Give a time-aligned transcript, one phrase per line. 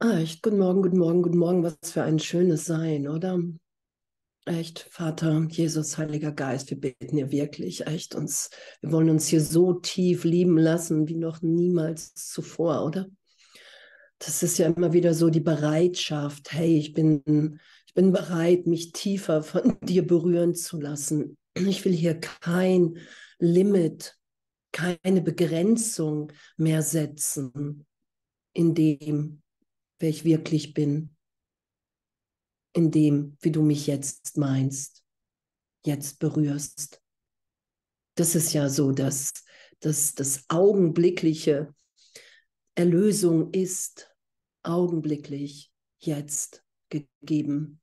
[0.00, 1.64] Echt, guten Morgen, guten Morgen, guten Morgen.
[1.64, 3.42] Was für ein schönes Sein, oder?
[4.44, 8.48] Echt, Vater, Jesus, Heiliger Geist, wir beten dir wirklich, echt uns.
[8.80, 13.08] Wir wollen uns hier so tief lieben lassen wie noch niemals zuvor, oder?
[14.20, 16.52] Das ist ja immer wieder so die Bereitschaft.
[16.52, 21.36] Hey, ich bin, ich bin bereit, mich tiefer von dir berühren zu lassen.
[21.54, 22.98] Ich will hier kein
[23.40, 24.16] Limit,
[24.70, 27.84] keine Begrenzung mehr setzen
[28.52, 29.42] in dem,
[29.98, 31.14] wer ich wirklich bin,
[32.72, 35.04] in dem, wie du mich jetzt meinst,
[35.84, 37.02] jetzt berührst.
[38.14, 39.32] Das ist ja so, dass,
[39.80, 41.74] dass das augenblickliche
[42.74, 44.14] Erlösung ist
[44.62, 47.80] augenblicklich jetzt gegeben.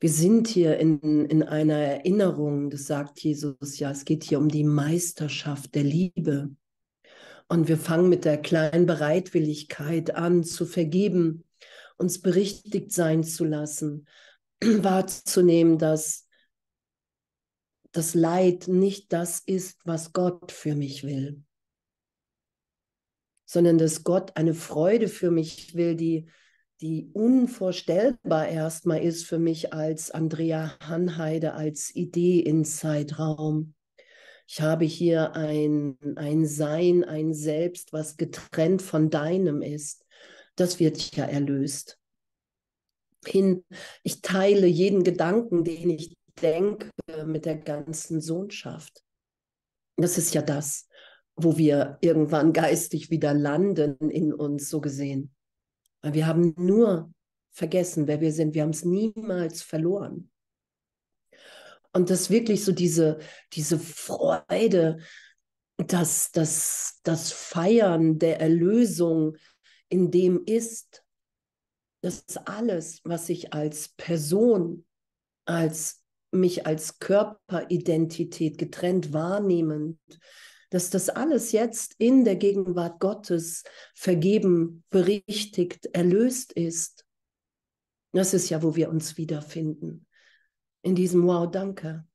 [0.00, 4.48] Wir sind hier in, in einer Erinnerung, das sagt Jesus ja, es geht hier um
[4.48, 6.50] die Meisterschaft der Liebe.
[7.52, 11.44] Und wir fangen mit der kleinen Bereitwilligkeit an zu vergeben,
[11.98, 14.08] uns berichtigt sein zu lassen,
[14.64, 16.26] wahrzunehmen, dass
[17.90, 21.42] das Leid nicht das ist, was Gott für mich will,
[23.44, 26.30] sondern dass Gott eine Freude für mich will, die,
[26.80, 33.74] die unvorstellbar erstmal ist für mich als Andrea Hanheide, als Idee in Zeitraum.
[34.52, 40.04] Ich habe hier ein, ein Sein, ein Selbst, was getrennt von deinem ist.
[40.56, 41.98] Das wird ja erlöst.
[43.24, 43.64] Hin,
[44.02, 46.90] ich teile jeden Gedanken, den ich denke,
[47.24, 49.02] mit der ganzen Sohnschaft.
[49.96, 50.86] Das ist ja das,
[51.34, 55.34] wo wir irgendwann geistig wieder landen in uns, so gesehen.
[56.02, 57.10] Wir haben nur
[57.52, 58.54] vergessen, wer wir sind.
[58.54, 60.30] Wir haben es niemals verloren.
[61.92, 63.18] Und das wirklich so diese,
[63.52, 64.98] diese Freude,
[65.76, 69.36] das, das, das Feiern der Erlösung
[69.88, 71.04] in dem ist,
[72.02, 74.86] dass alles, was ich als Person,
[75.44, 79.98] als mich als Körperidentität getrennt wahrnehmend,
[80.70, 87.04] dass das alles jetzt in der Gegenwart Gottes vergeben, berichtigt, erlöst ist.
[88.12, 90.06] Das ist ja, wo wir uns wiederfinden
[90.82, 92.06] in diesem Wow, danke.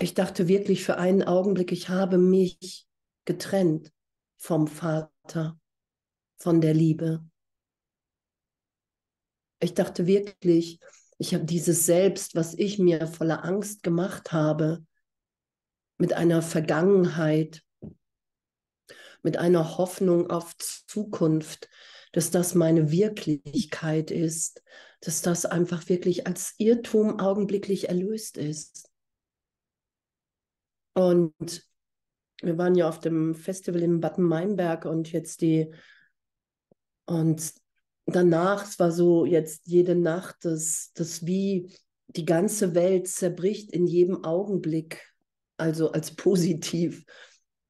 [0.00, 2.86] Ich dachte wirklich für einen Augenblick, ich habe mich
[3.26, 3.92] getrennt
[4.38, 5.60] vom Vater,
[6.38, 7.24] von der Liebe.
[9.60, 10.80] Ich dachte wirklich,
[11.18, 14.82] ich habe dieses Selbst, was ich mir voller Angst gemacht habe,
[15.98, 17.62] mit einer Vergangenheit,
[19.22, 21.68] mit einer Hoffnung auf Zukunft,
[22.12, 24.62] dass das meine Wirklichkeit ist,
[25.00, 28.90] dass das einfach wirklich als Irrtum augenblicklich erlöst ist.
[30.94, 31.66] Und
[32.42, 35.72] wir waren ja auf dem Festival in Bad Meinberg und jetzt die,
[37.06, 37.52] und
[38.06, 41.72] danach, es war so jetzt jede Nacht, dass das wie
[42.08, 45.14] die ganze Welt zerbricht in jedem Augenblick,
[45.56, 47.04] also als positiv.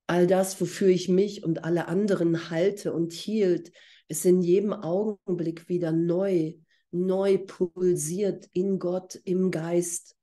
[0.06, 3.70] All das, wofür ich mich und alle anderen halte und hielt,
[4.08, 6.54] ist in jedem Augenblick wieder neu
[6.92, 10.16] neu pulsiert in Gott, im Geist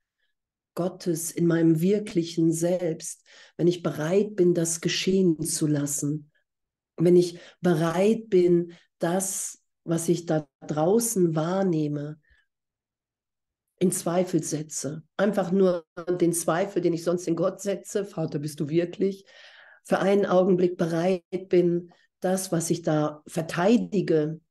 [0.76, 3.24] Gottes, in meinem wirklichen Selbst,
[3.58, 6.32] wenn ich bereit bin, das geschehen zu lassen,
[6.98, 12.20] wenn ich bereit bin, das, was ich da draußen wahrnehme,
[13.80, 15.04] in Zweifel setze.
[15.18, 15.86] Einfach nur
[16.20, 19.26] den Zweifel, den ich sonst in Gott setze, Vater, bist du wirklich,
[19.84, 24.42] für einen Augenblick bereit bin, das, was ich da verteidige,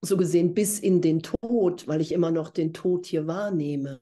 [0.00, 3.98] so gesehen bis in den Tod, weil ich immer noch den Tod hier wahrnehme.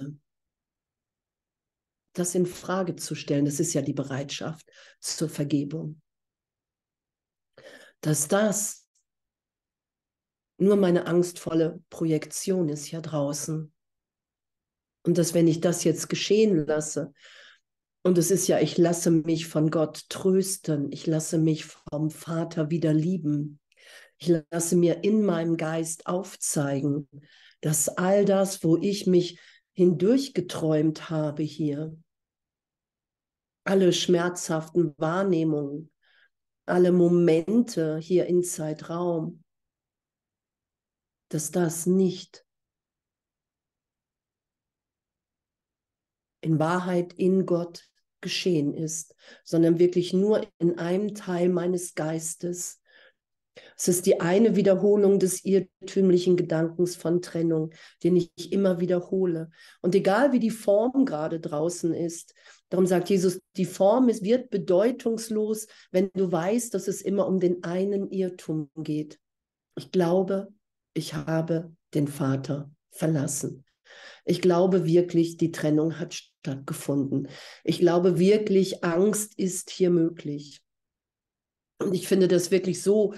[2.12, 4.66] Das in Frage zu stellen, das ist ja die Bereitschaft
[5.00, 6.00] zur Vergebung.
[8.00, 8.86] Dass das
[10.58, 13.72] nur meine angstvolle Projektion ist hier draußen.
[15.04, 17.12] Und dass wenn ich das jetzt geschehen lasse,
[18.02, 22.70] und es ist ja, ich lasse mich von Gott trösten, ich lasse mich vom Vater
[22.70, 23.58] wieder lieben,
[24.18, 27.08] ich lasse mir in meinem Geist aufzeigen,
[27.60, 29.40] dass all das, wo ich mich
[29.72, 31.96] hindurchgeträumt habe hier,
[33.64, 35.90] alle schmerzhaften Wahrnehmungen,
[36.66, 39.42] alle Momente hier in Zeitraum,
[41.28, 42.46] dass das nicht
[46.40, 47.88] in Wahrheit in Gott
[48.20, 49.14] geschehen ist,
[49.44, 52.80] sondern wirklich nur in einem Teil meines Geistes,
[53.76, 57.72] es ist die eine Wiederholung des irrtümlichen Gedankens von Trennung,
[58.02, 59.50] den ich immer wiederhole.
[59.82, 62.34] Und egal wie die Form gerade draußen ist,
[62.68, 67.40] darum sagt Jesus, die Form ist, wird bedeutungslos, wenn du weißt, dass es immer um
[67.40, 69.18] den einen Irrtum geht.
[69.76, 70.48] Ich glaube,
[70.94, 73.64] ich habe den Vater verlassen.
[74.24, 77.28] Ich glaube wirklich, die Trennung hat stattgefunden.
[77.62, 80.62] Ich glaube wirklich, Angst ist hier möglich.
[81.78, 83.14] Und ich finde das wirklich so,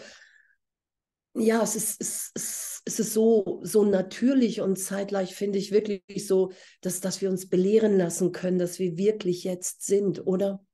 [1.40, 6.26] ja, es ist, es, es, es ist so, so natürlich und zeitgleich finde ich wirklich
[6.26, 10.64] so, dass, dass wir uns belehren lassen können, dass wir wirklich jetzt sind, oder?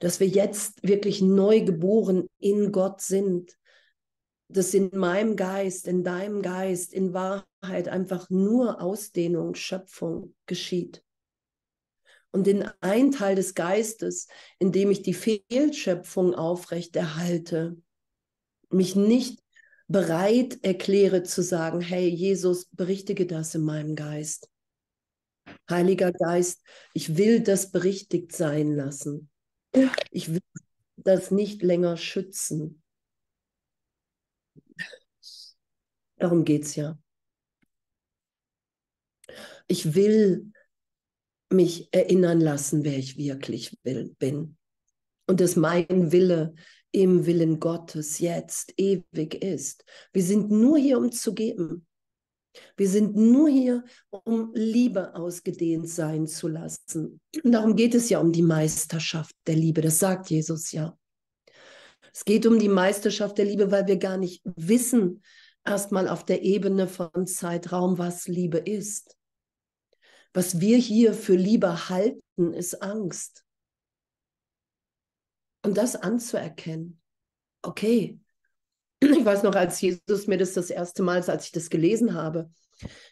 [0.00, 3.56] Dass wir jetzt wirklich neu geboren in Gott sind.
[4.48, 11.02] Dass in meinem Geist, in deinem Geist, in Wahrheit einfach nur Ausdehnung, Schöpfung geschieht.
[12.30, 14.26] Und in ein Teil des Geistes,
[14.58, 17.76] in dem ich die Fehlschöpfung aufrechterhalte,
[18.70, 19.43] mich nicht
[19.88, 24.48] bereit erkläre zu sagen, hey Jesus, berichtige das in meinem Geist.
[25.68, 29.30] Heiliger Geist, ich will das berichtigt sein lassen.
[30.10, 30.40] Ich will
[30.96, 32.82] das nicht länger schützen.
[36.16, 36.98] Darum geht es ja.
[39.66, 40.52] Ich will
[41.50, 44.56] mich erinnern lassen, wer ich wirklich will, bin.
[45.26, 46.54] Und dass mein Wille
[46.94, 49.84] im Willen Gottes jetzt ewig ist.
[50.12, 51.86] Wir sind nur hier, um zu geben.
[52.76, 57.20] Wir sind nur hier, um Liebe ausgedehnt sein zu lassen.
[57.42, 59.80] Und darum geht es ja um die Meisterschaft der Liebe.
[59.80, 60.96] Das sagt Jesus ja.
[62.12, 65.24] Es geht um die Meisterschaft der Liebe, weil wir gar nicht wissen,
[65.66, 69.16] erstmal auf der Ebene von Zeitraum, was Liebe ist.
[70.32, 73.43] Was wir hier für Liebe halten, ist Angst.
[75.64, 77.00] Und das anzuerkennen.
[77.62, 78.20] Okay,
[79.00, 82.50] ich weiß noch, als Jesus mir das das erste Mal, als ich das gelesen habe,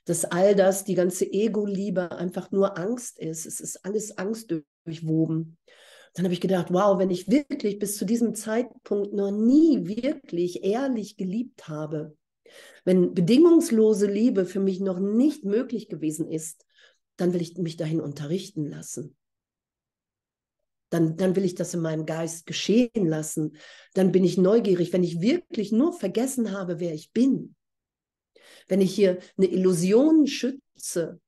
[0.04, 3.46] dass all das, die ganze Ego-Liebe einfach nur Angst ist.
[3.46, 4.52] Es ist alles Angst
[4.84, 5.56] durchwoben.
[6.14, 10.62] Dann habe ich gedacht, wow, wenn ich wirklich bis zu diesem Zeitpunkt noch nie wirklich
[10.62, 12.14] ehrlich geliebt habe,
[12.84, 16.66] wenn bedingungslose Liebe für mich noch nicht möglich gewesen ist,
[17.16, 19.16] dann will ich mich dahin unterrichten lassen
[20.92, 23.56] dann, dann will ich das in meinem Geist geschehen lassen.
[23.94, 27.56] Dann bin ich neugierig, wenn ich wirklich nur vergessen habe, wer ich bin.
[28.68, 31.18] Wenn ich hier eine Illusion schütze,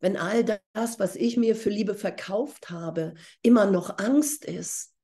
[0.00, 0.44] wenn all
[0.74, 4.94] das, was ich mir für Liebe verkauft habe, immer noch Angst ist,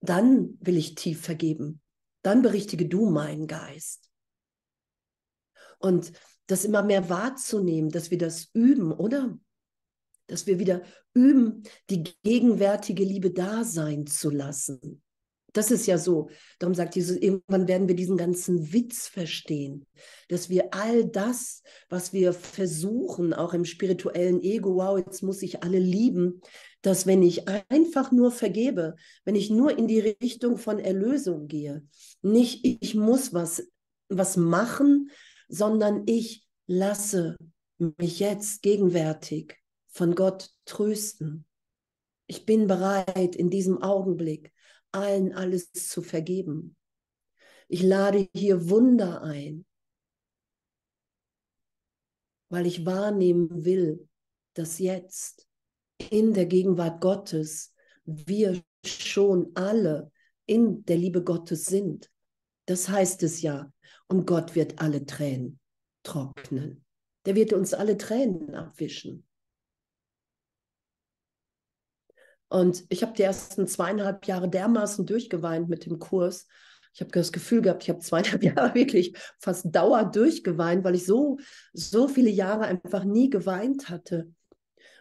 [0.00, 1.80] dann will ich tief vergeben.
[2.22, 4.10] Dann berichtige du meinen Geist.
[5.78, 6.12] Und
[6.48, 9.38] das immer mehr wahrzunehmen, dass wir das üben, oder?
[10.26, 10.82] Dass wir wieder
[11.14, 15.02] üben, die gegenwärtige Liebe da sein zu lassen.
[15.56, 16.28] Das ist ja so.
[16.58, 19.86] Darum sagt Jesus, irgendwann werden wir diesen ganzen Witz verstehen,
[20.28, 25.62] dass wir all das, was wir versuchen, auch im spirituellen Ego, wow, jetzt muss ich
[25.62, 26.42] alle lieben,
[26.82, 31.86] dass wenn ich einfach nur vergebe, wenn ich nur in die Richtung von Erlösung gehe,
[32.20, 33.66] nicht ich muss was,
[34.10, 35.10] was machen,
[35.48, 37.34] sondern ich lasse
[37.78, 39.56] mich jetzt gegenwärtig
[39.96, 41.46] von Gott trösten.
[42.26, 44.52] Ich bin bereit, in diesem Augenblick
[44.92, 46.76] allen alles zu vergeben.
[47.68, 49.64] Ich lade hier Wunder ein,
[52.50, 54.06] weil ich wahrnehmen will,
[54.52, 55.48] dass jetzt
[56.10, 60.12] in der Gegenwart Gottes wir schon alle
[60.44, 62.10] in der Liebe Gottes sind.
[62.66, 63.72] Das heißt es ja.
[64.08, 65.58] Und Gott wird alle Tränen
[66.02, 66.84] trocknen.
[67.24, 69.25] Der wird uns alle Tränen abwischen.
[72.48, 76.46] Und ich habe die ersten zweieinhalb Jahre dermaßen durchgeweint mit dem Kurs.
[76.94, 81.04] Ich habe das Gefühl gehabt, ich habe zweieinhalb Jahre wirklich fast dauer durchgeweint, weil ich
[81.04, 81.38] so,
[81.72, 84.28] so viele Jahre einfach nie geweint hatte.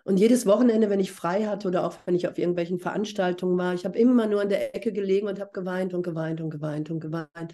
[0.04, 3.74] Und jedes Wochenende, wenn ich frei hatte oder auch wenn ich auf irgendwelchen Veranstaltungen war,
[3.74, 6.92] ich habe immer nur in der Ecke gelegen und habe geweint und geweint und geweint
[6.92, 7.54] und geweint.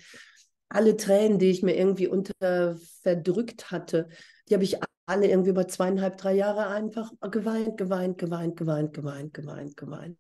[0.67, 4.10] Alle Tränen, die ich mir irgendwie unter verdrückt hatte,
[4.50, 4.79] die habe ich
[5.12, 10.18] alle irgendwie über zweieinhalb, drei Jahre einfach geweint, geweint, geweint, geweint, geweint, geweint, geweint.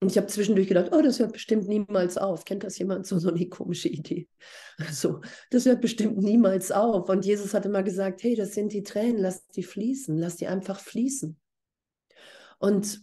[0.00, 2.44] Und ich habe zwischendurch gedacht, oh, das hört bestimmt niemals auf.
[2.44, 3.06] Kennt das jemand?
[3.06, 4.28] So, so eine komische Idee.
[4.90, 7.08] So, das hört bestimmt niemals auf.
[7.08, 10.48] Und Jesus hat immer gesagt, hey, das sind die Tränen, lass die fließen, lass die
[10.48, 11.38] einfach fließen.
[12.58, 13.00] Und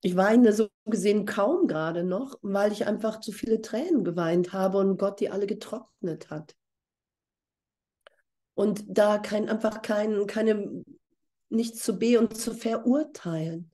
[0.00, 4.78] ich weine so gesehen kaum gerade noch, weil ich einfach zu viele Tränen geweint habe
[4.78, 6.56] und Gott die alle getrocknet hat
[8.58, 10.82] und da kein, einfach kein, keine,
[11.48, 13.70] nichts zu be und zu verurteilen.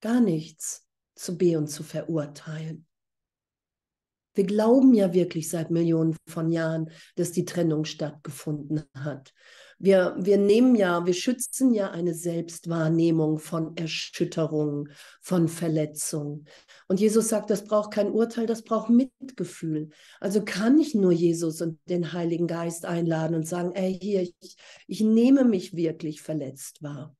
[0.00, 2.86] Gar nichts zu be und zu verurteilen.
[4.32, 9.34] Wir glauben ja wirklich seit Millionen von Jahren, dass die Trennung stattgefunden hat.
[9.78, 14.88] Wir, wir nehmen ja, wir schützen ja eine Selbstwahrnehmung von Erschütterung,
[15.20, 16.46] von Verletzung.
[16.86, 19.90] Und Jesus sagt, das braucht kein Urteil, das braucht Mitgefühl.
[20.20, 24.56] Also kann ich nur Jesus und den Heiligen Geist einladen und sagen, ey, hier, ich,
[24.86, 27.16] ich nehme mich wirklich verletzt wahr.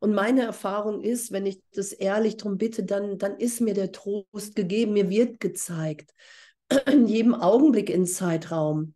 [0.00, 3.92] Und meine Erfahrung ist, wenn ich das ehrlich darum bitte, dann, dann ist mir der
[3.92, 6.12] Trost gegeben, mir wird gezeigt,
[6.86, 8.94] in jedem Augenblick in Zeitraum,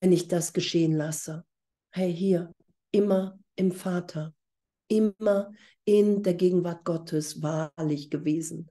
[0.00, 1.44] wenn ich das geschehen lasse.
[1.90, 2.52] Hey, hier,
[2.90, 4.34] immer im Vater,
[4.88, 5.52] immer
[5.84, 8.70] in der Gegenwart Gottes wahrlich gewesen.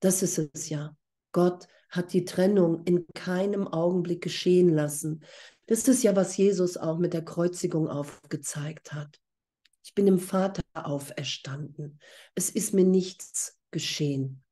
[0.00, 0.96] Das ist es ja.
[1.32, 5.24] Gott hat die Trennung in keinem Augenblick geschehen lassen.
[5.66, 9.20] Das ist ja, was Jesus auch mit der Kreuzigung aufgezeigt hat.
[9.84, 12.00] Ich bin im Vater auferstanden.
[12.34, 14.42] Es ist mir nichts geschehen.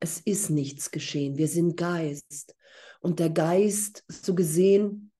[0.00, 1.36] Es ist nichts geschehen.
[1.36, 2.54] Wir sind Geist.
[3.00, 5.12] Und der Geist, so gesehen,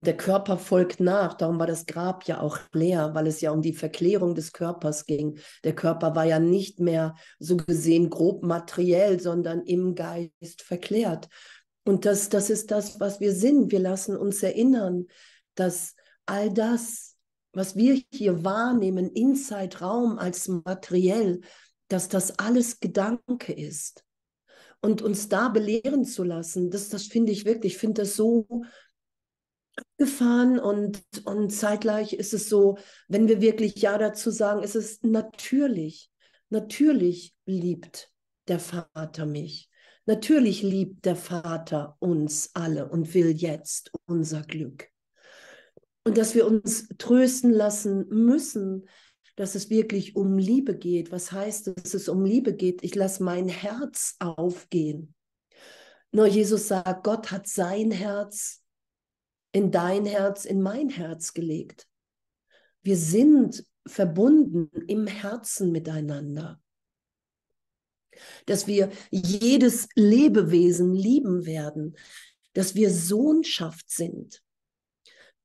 [0.00, 1.34] der Körper folgt nach.
[1.34, 5.06] Darum war das Grab ja auch leer, weil es ja um die Verklärung des Körpers
[5.06, 5.38] ging.
[5.64, 11.28] Der Körper war ja nicht mehr so gesehen grob materiell, sondern im Geist verklärt.
[11.84, 13.72] Und das, das ist das, was wir sind.
[13.72, 15.06] Wir lassen uns erinnern,
[15.54, 15.94] dass
[16.26, 17.16] all das,
[17.52, 21.40] was wir hier wahrnehmen in Zeitraum als materiell,
[21.88, 24.04] dass das alles Gedanke ist.
[24.80, 28.46] Und uns da belehren zu lassen, das, das finde ich wirklich, ich finde das so
[29.98, 35.02] gefahren und, und zeitgleich ist es so, wenn wir wirklich Ja dazu sagen, ist es
[35.02, 36.10] natürlich.
[36.50, 38.10] Natürlich liebt
[38.48, 39.68] der Vater mich.
[40.06, 44.88] Natürlich liebt der Vater uns alle und will jetzt unser Glück.
[46.04, 48.88] Und dass wir uns trösten lassen müssen,
[49.36, 51.12] dass es wirklich um Liebe geht.
[51.12, 52.82] Was heißt, dass es um Liebe geht?
[52.82, 55.14] Ich lasse mein Herz aufgehen.
[56.10, 58.64] Nur Jesus sagt, Gott hat sein Herz
[59.52, 61.88] in dein Herz, in mein Herz gelegt.
[62.82, 66.60] Wir sind verbunden im Herzen miteinander.
[68.46, 71.96] Dass wir jedes Lebewesen lieben werden,
[72.52, 74.42] dass wir Sohnschaft sind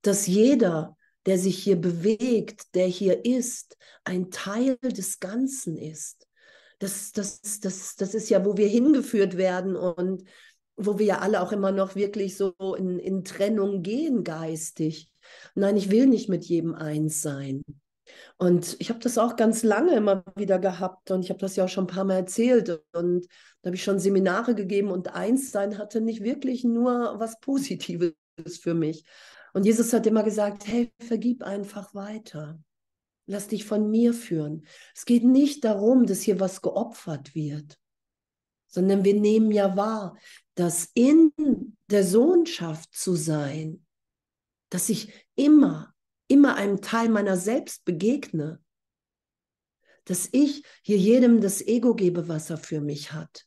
[0.04, 6.28] dass jeder, der sich hier bewegt, der hier ist, ein Teil des Ganzen ist.
[6.80, 10.24] Das, das, das, das ist ja, wo wir hingeführt werden und
[10.76, 15.10] wo wir ja alle auch immer noch wirklich so in, in Trennung gehen geistig.
[15.56, 17.64] Nein, ich will nicht mit jedem eins sein.
[18.38, 21.66] Und ich habe das auch ganz lange immer wieder gehabt und ich habe das ja
[21.66, 23.28] auch schon ein paar Mal erzählt und
[23.62, 28.14] da habe ich schon Seminare gegeben und eins sein hatte nicht wirklich nur was Positives
[28.60, 29.06] für mich.
[29.54, 32.60] Und Jesus hat immer gesagt, hey, vergib einfach weiter.
[33.26, 34.66] Lass dich von mir führen.
[34.94, 37.78] Es geht nicht darum, dass hier was geopfert wird,
[38.74, 40.18] sondern wir nehmen ja wahr,
[40.56, 41.32] dass in
[41.90, 43.86] der Sohnschaft zu sein,
[44.70, 45.94] dass ich immer,
[46.28, 48.60] immer einem Teil meiner selbst begegne,
[50.06, 53.46] dass ich hier jedem das Ego gebe, was er für mich hat,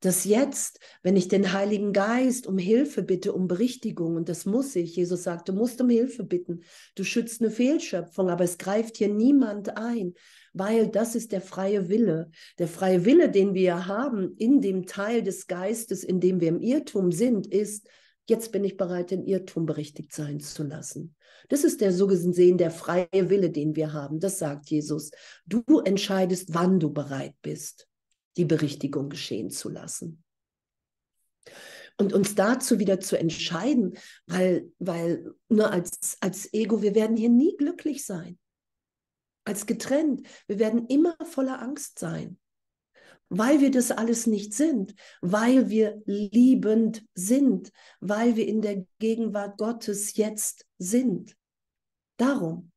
[0.00, 4.74] dass jetzt, wenn ich den Heiligen Geist um Hilfe bitte, um Berichtigung, und das muss
[4.74, 6.64] ich, Jesus sagt, du musst um Hilfe bitten,
[6.96, 10.14] du schützt eine Fehlschöpfung, aber es greift hier niemand ein,
[10.58, 12.30] weil das ist der freie Wille.
[12.58, 16.60] Der freie Wille, den wir haben in dem Teil des Geistes, in dem wir im
[16.60, 17.88] Irrtum sind, ist,
[18.28, 21.14] jetzt bin ich bereit, den Irrtum berichtigt sein zu lassen.
[21.48, 24.18] Das ist der so gesehen der freie Wille, den wir haben.
[24.20, 25.10] Das sagt Jesus.
[25.46, 27.88] Du entscheidest, wann du bereit bist
[28.36, 30.22] die Berichtigung geschehen zu lassen.
[31.98, 33.96] Und uns dazu wieder zu entscheiden,
[34.26, 38.38] weil, weil nur als, als Ego, wir werden hier nie glücklich sein.
[39.46, 42.36] Als getrennt, wir werden immer voller Angst sein,
[43.28, 49.56] weil wir das alles nicht sind, weil wir liebend sind, weil wir in der Gegenwart
[49.56, 51.36] Gottes jetzt sind.
[52.16, 52.72] Darum.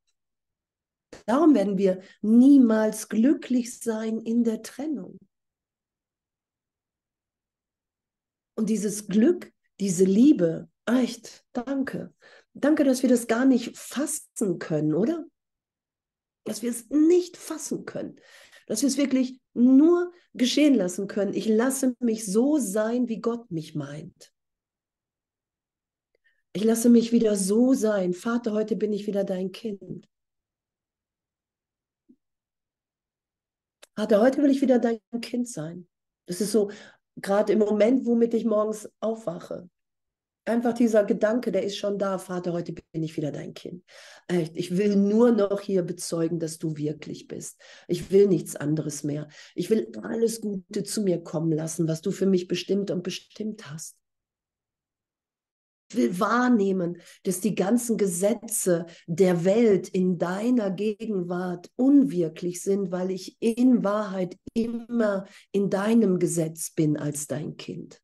[1.26, 5.18] Darum werden wir niemals glücklich sein in der Trennung.
[8.54, 12.14] Und dieses Glück, diese Liebe, echt, danke.
[12.52, 15.24] Danke, dass wir das gar nicht fassen können, oder?
[16.50, 18.20] Dass wir es nicht fassen können.
[18.66, 21.32] Dass wir es wirklich nur geschehen lassen können.
[21.32, 24.32] Ich lasse mich so sein, wie Gott mich meint.
[26.52, 28.14] Ich lasse mich wieder so sein.
[28.14, 30.08] Vater, heute bin ich wieder dein Kind.
[33.94, 35.86] Vater, heute will ich wieder dein Kind sein.
[36.26, 36.72] Das ist so,
[37.14, 39.70] gerade im Moment, womit ich morgens aufwache.
[40.50, 43.84] Einfach dieser Gedanke, der ist schon da, Vater, heute bin ich wieder dein Kind.
[44.52, 47.56] Ich will nur noch hier bezeugen, dass du wirklich bist.
[47.86, 49.28] Ich will nichts anderes mehr.
[49.54, 53.70] Ich will alles Gute zu mir kommen lassen, was du für mich bestimmt und bestimmt
[53.70, 53.96] hast.
[55.88, 63.12] Ich will wahrnehmen, dass die ganzen Gesetze der Welt in deiner Gegenwart unwirklich sind, weil
[63.12, 68.02] ich in Wahrheit immer in deinem Gesetz bin als dein Kind.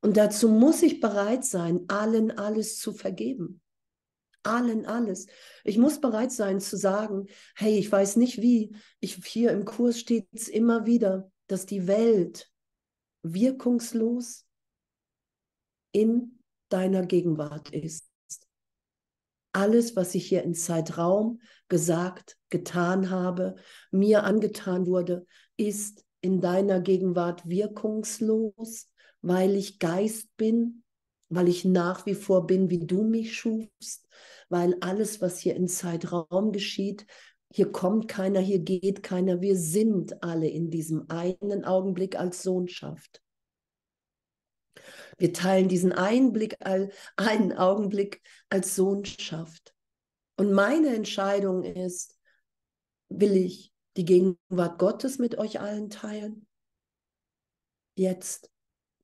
[0.00, 3.60] Und dazu muss ich bereit sein, allen alles zu vergeben.
[4.42, 5.26] Allen alles.
[5.64, 7.26] Ich muss bereit sein zu sagen,
[7.56, 8.76] hey, ich weiß nicht wie.
[9.00, 12.50] Ich, hier im Kurs steht es immer wieder, dass die Welt
[13.22, 14.44] wirkungslos
[15.92, 16.38] in
[16.68, 18.08] deiner Gegenwart ist.
[19.52, 23.56] Alles, was ich hier in Zeitraum gesagt, getan habe,
[23.90, 25.26] mir angetan wurde,
[25.56, 28.90] ist in deiner Gegenwart wirkungslos
[29.26, 30.84] weil ich Geist bin,
[31.28, 34.06] weil ich nach wie vor bin, wie du mich schufst,
[34.48, 37.06] weil alles, was hier in Zeitraum geschieht,
[37.52, 43.20] hier kommt keiner, hier geht keiner, wir sind alle in diesem einen Augenblick als Sohnschaft.
[45.18, 46.56] Wir teilen diesen Einblick,
[47.16, 49.74] einen Augenblick als Sohnschaft.
[50.36, 52.16] Und meine Entscheidung ist,
[53.08, 56.46] will ich die Gegenwart Gottes mit euch allen teilen?
[57.96, 58.50] Jetzt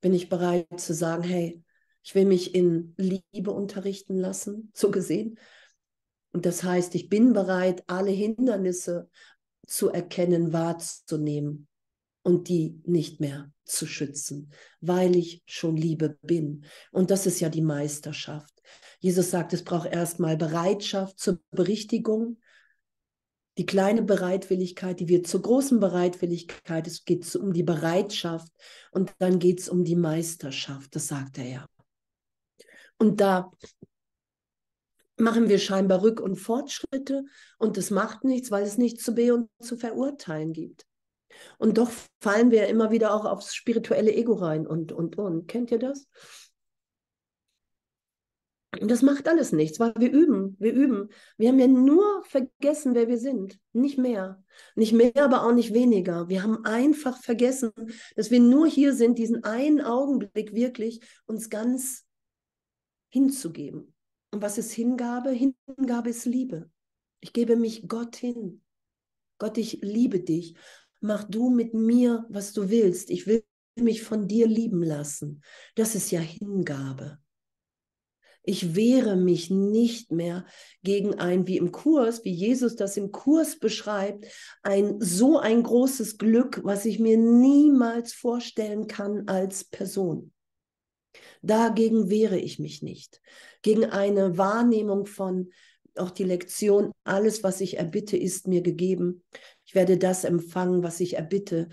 [0.03, 1.63] bin ich bereit zu sagen, hey,
[2.03, 5.39] ich will mich in Liebe unterrichten lassen, so gesehen.
[6.33, 9.09] Und das heißt, ich bin bereit, alle Hindernisse
[9.65, 11.69] zu erkennen, wahrzunehmen
[12.21, 16.65] und die nicht mehr zu schützen, weil ich schon Liebe bin.
[16.91, 18.61] Und das ist ja die Meisterschaft.
[18.99, 22.39] Jesus sagt, es braucht erstmal Bereitschaft zur Berichtigung,
[23.57, 26.87] die kleine Bereitwilligkeit, die wird zur großen Bereitwilligkeit.
[26.87, 28.51] Es geht um die Bereitschaft
[28.91, 31.65] und dann geht es um die Meisterschaft, das sagt er ja.
[32.97, 33.51] Und da
[35.17, 37.25] machen wir scheinbar Rück- und Fortschritte
[37.57, 40.85] und das macht nichts, weil es nichts zu be- und zu verurteilen gibt.
[41.57, 41.91] Und doch
[42.21, 45.47] fallen wir immer wieder auch aufs spirituelle Ego rein und, und, und.
[45.47, 46.07] Kennt ihr das?
[48.79, 51.09] Und das macht alles nichts, weil wir üben, wir üben.
[51.37, 54.43] Wir haben ja nur vergessen, wer wir sind, nicht mehr.
[54.75, 56.27] Nicht mehr, aber auch nicht weniger.
[56.27, 57.71] Wir haben einfach vergessen,
[58.15, 62.05] dass wir nur hier sind, diesen einen Augenblick wirklich uns ganz
[63.09, 63.93] hinzugeben.
[64.31, 65.29] Und was ist Hingabe?
[65.29, 66.69] Hingabe ist Liebe.
[67.19, 68.63] Ich gebe mich Gott hin.
[69.37, 70.55] Gott, ich liebe dich.
[70.99, 73.11] Mach du mit mir, was du willst.
[73.11, 73.43] Ich will
[73.75, 75.43] mich von dir lieben lassen.
[75.75, 77.19] Das ist ja Hingabe.
[78.43, 80.45] Ich wehre mich nicht mehr
[80.83, 84.27] gegen ein, wie im Kurs, wie Jesus das im Kurs beschreibt,
[84.61, 90.33] ein so ein großes Glück, was ich mir niemals vorstellen kann als Person.
[91.41, 93.21] Dagegen wehre ich mich nicht.
[93.61, 95.51] Gegen eine Wahrnehmung von,
[95.95, 99.23] auch die Lektion, alles, was ich erbitte, ist mir gegeben.
[99.65, 101.69] Ich werde das empfangen, was ich erbitte.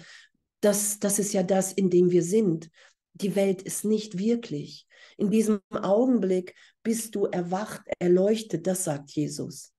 [0.61, 2.71] Das, das ist ja das, in dem wir sind.
[3.15, 4.87] Die Welt ist nicht wirklich.
[5.17, 9.73] In diesem Augenblick bist du erwacht, erleuchtet, das sagt Jesus.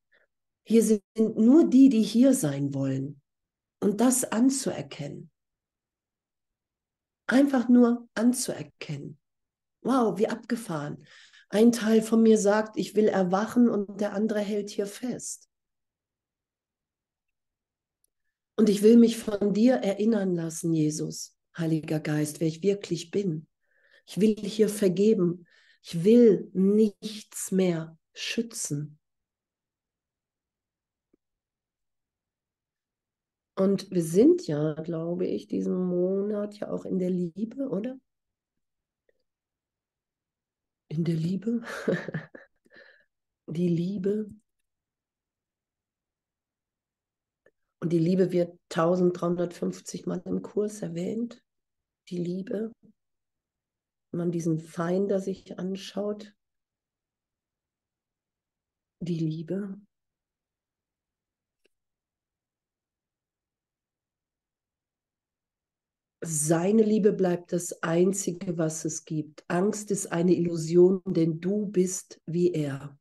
[0.64, 3.22] Hier sind nur die, die hier sein wollen.
[3.80, 5.32] Und das anzuerkennen.
[7.28, 9.18] Einfach nur anzuerkennen.
[9.82, 11.06] Wow, wie abgefahren.
[11.50, 15.50] Ein Teil von mir sagt, ich will erwachen und der andere hält hier fest.
[18.56, 23.48] Und ich will mich von dir erinnern lassen, Jesus, Heiliger Geist, wer ich wirklich bin.
[24.06, 25.46] Ich will hier vergeben.
[25.84, 29.00] Ich will nichts mehr schützen.
[33.56, 38.00] Und wir sind ja, glaube ich, diesen Monat ja auch in der Liebe, oder?
[40.88, 41.62] In der Liebe.
[43.48, 44.30] die Liebe.
[47.82, 51.44] Und die Liebe wird 1350 Mal im Kurs erwähnt.
[52.10, 52.72] Die Liebe
[54.12, 56.36] man diesen Feinder sich anschaut,
[59.00, 59.80] die Liebe.
[66.24, 69.44] Seine Liebe bleibt das Einzige, was es gibt.
[69.48, 73.01] Angst ist eine Illusion, denn du bist wie er.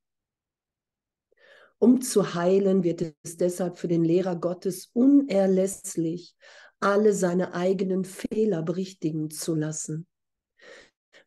[1.80, 6.36] Um zu heilen, wird es deshalb für den Lehrer Gottes unerlässlich,
[6.78, 10.06] alle seine eigenen Fehler berichtigen zu lassen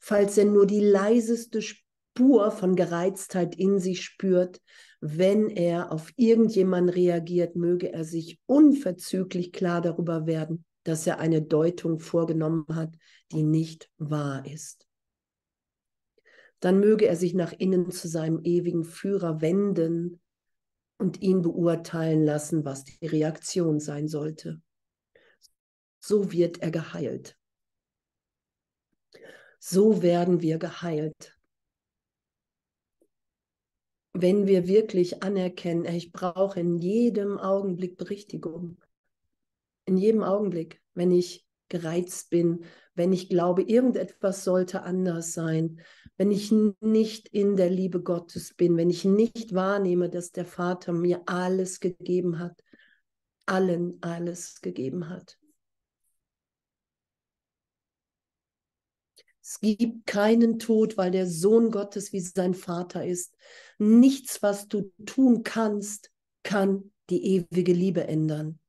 [0.04, 4.60] falls er nur die leiseste Spur von Gereiztheit in sich spürt,
[5.00, 11.42] wenn er auf irgendjemanden reagiert, möge er sich unverzüglich klar darüber werden, dass er eine
[11.42, 12.94] Deutung vorgenommen hat,
[13.32, 14.86] die nicht wahr ist.
[16.60, 20.22] dann möge er sich nach innen zu seinem ewigen Führer wenden
[20.98, 24.62] und ihn beurteilen lassen, was die Reaktion sein sollte.
[26.00, 27.38] So wird er geheilt.
[29.60, 31.38] So werden wir geheilt.
[34.12, 38.78] Wenn wir wirklich anerkennen, ich brauche in jedem Augenblick Berichtigung.
[39.86, 45.82] In jedem Augenblick, wenn ich gereizt bin, wenn ich glaube, irgendetwas sollte anders sein,
[46.18, 50.94] wenn ich nicht in der Liebe Gottes bin, wenn ich nicht wahrnehme, dass der Vater
[50.94, 52.64] mir alles gegeben hat,
[53.46, 55.38] allen alles gegeben hat.
[59.42, 63.36] Es gibt keinen Tod, weil der Sohn Gottes wie sein Vater ist.
[63.78, 66.12] Nichts, was du tun kannst,
[66.44, 68.60] kann die ewige Liebe ändern.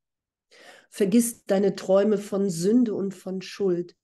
[0.90, 3.96] Vergiss deine Träume von Sünde und von Schuld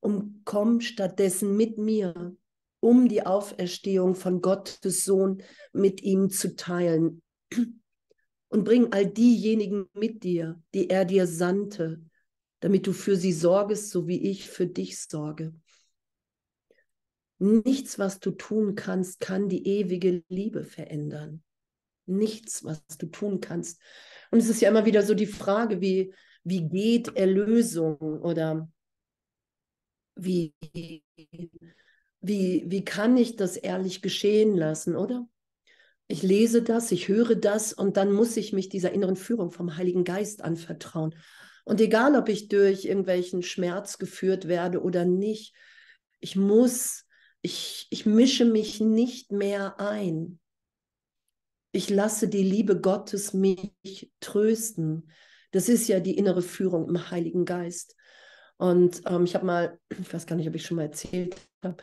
[0.00, 2.36] und komm stattdessen mit mir
[2.80, 7.22] um die Auferstehung von Gottes Sohn mit ihm zu teilen.
[8.50, 12.00] Und bring all diejenigen mit dir, die er dir sandte,
[12.60, 15.54] damit du für sie sorgest, so wie ich für dich sorge.
[17.38, 21.42] Nichts, was du tun kannst, kann die ewige Liebe verändern.
[22.06, 23.80] Nichts, was du tun kannst.
[24.30, 28.68] Und es ist ja immer wieder so die Frage, wie, wie geht Erlösung oder
[30.18, 30.54] wie,
[32.20, 35.28] wie, wie kann ich das ehrlich geschehen lassen, oder?
[36.08, 39.76] Ich lese das, ich höre das und dann muss ich mich dieser inneren Führung vom
[39.76, 41.14] Heiligen Geist anvertrauen.
[41.64, 45.54] Und egal, ob ich durch irgendwelchen Schmerz geführt werde oder nicht,
[46.18, 47.04] ich muss,
[47.42, 50.40] ich, ich mische mich nicht mehr ein.
[51.72, 55.10] Ich lasse die Liebe Gottes mich trösten.
[55.50, 57.94] Das ist ja die innere Führung im Heiligen Geist.
[58.58, 61.76] Und ähm, ich habe mal, ich weiß gar nicht, ob ich schon mal erzählt habe,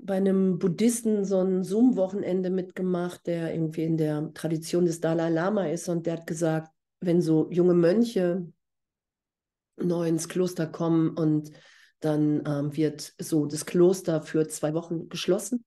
[0.00, 5.66] bei einem Buddhisten so ein Zoom-Wochenende mitgemacht, der irgendwie in der Tradition des Dalai Lama
[5.66, 5.88] ist.
[5.88, 8.46] Und der hat gesagt, wenn so junge Mönche
[9.76, 11.50] neu ins Kloster kommen und
[12.00, 15.64] dann ähm, wird so das Kloster für zwei Wochen geschlossen.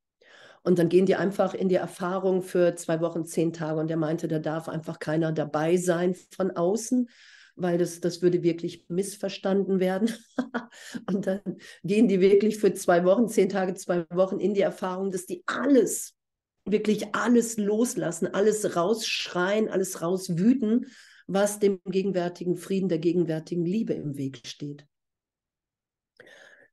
[0.63, 3.79] Und dann gehen die einfach in die Erfahrung für zwei Wochen, zehn Tage.
[3.79, 7.09] Und er meinte, da darf einfach keiner dabei sein von außen
[7.55, 10.11] weil das, das würde wirklich missverstanden werden.
[11.07, 11.41] und dann
[11.83, 15.43] gehen die wirklich für zwei Wochen, zehn Tage, zwei Wochen in die Erfahrung, dass die
[15.45, 16.15] alles,
[16.65, 20.87] wirklich alles loslassen, alles rausschreien, alles rauswüten,
[21.27, 24.85] was dem gegenwärtigen Frieden, der gegenwärtigen Liebe im Weg steht.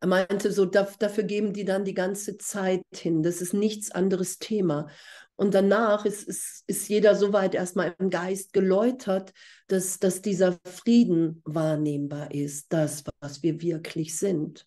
[0.00, 3.22] Er meinte so, dafür geben die dann die ganze Zeit hin.
[3.22, 4.88] Das ist nichts anderes Thema.
[5.34, 9.32] Und danach ist, ist, ist jeder soweit erstmal im Geist geläutert,
[9.68, 14.66] dass, dass dieser Frieden wahrnehmbar ist, das, was wir wirklich sind.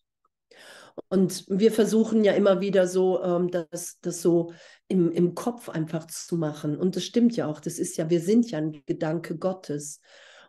[1.09, 4.53] Und wir versuchen ja immer wieder so, ähm, das, das so
[4.87, 6.77] im, im Kopf einfach zu machen.
[6.77, 7.59] Und das stimmt ja auch.
[7.59, 9.99] Das ist ja, wir sind ja ein Gedanke Gottes.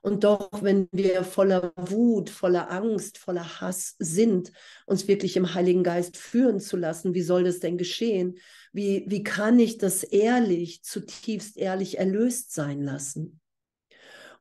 [0.02, 4.52] Und doch, wenn wir voller Wut, voller Angst, voller Hass sind,
[4.84, 8.38] uns wirklich im Heiligen Geist führen zu lassen, wie soll das denn geschehen?
[8.72, 13.40] Wie, wie kann ich das ehrlich, zutiefst ehrlich erlöst sein lassen?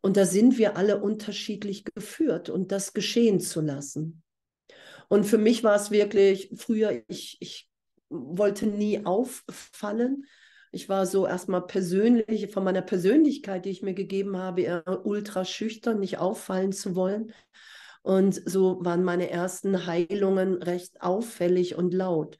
[0.02, 4.24] Und da sind wir alle unterschiedlich geführt und das geschehen zu lassen.
[5.10, 7.69] Und für mich war es wirklich früher, ich, ich
[8.10, 10.26] wollte nie auffallen.
[10.72, 15.44] Ich war so erstmal persönlich, von meiner Persönlichkeit, die ich mir gegeben habe, eher ultra
[15.44, 17.34] schüchtern, nicht auffallen zu wollen.
[18.04, 22.38] Und so waren meine ersten Heilungen recht auffällig und laut,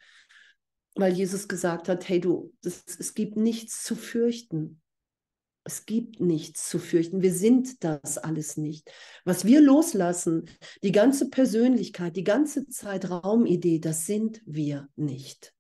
[0.96, 4.82] weil Jesus gesagt hat, hey du, das, es gibt nichts zu fürchten.
[5.64, 7.22] Es gibt nichts zu fürchten.
[7.22, 8.90] Wir sind das alles nicht.
[9.26, 10.50] Was wir loslassen,
[10.82, 15.54] die ganze Persönlichkeit, die ganze Zeitraumidee, das sind wir nicht.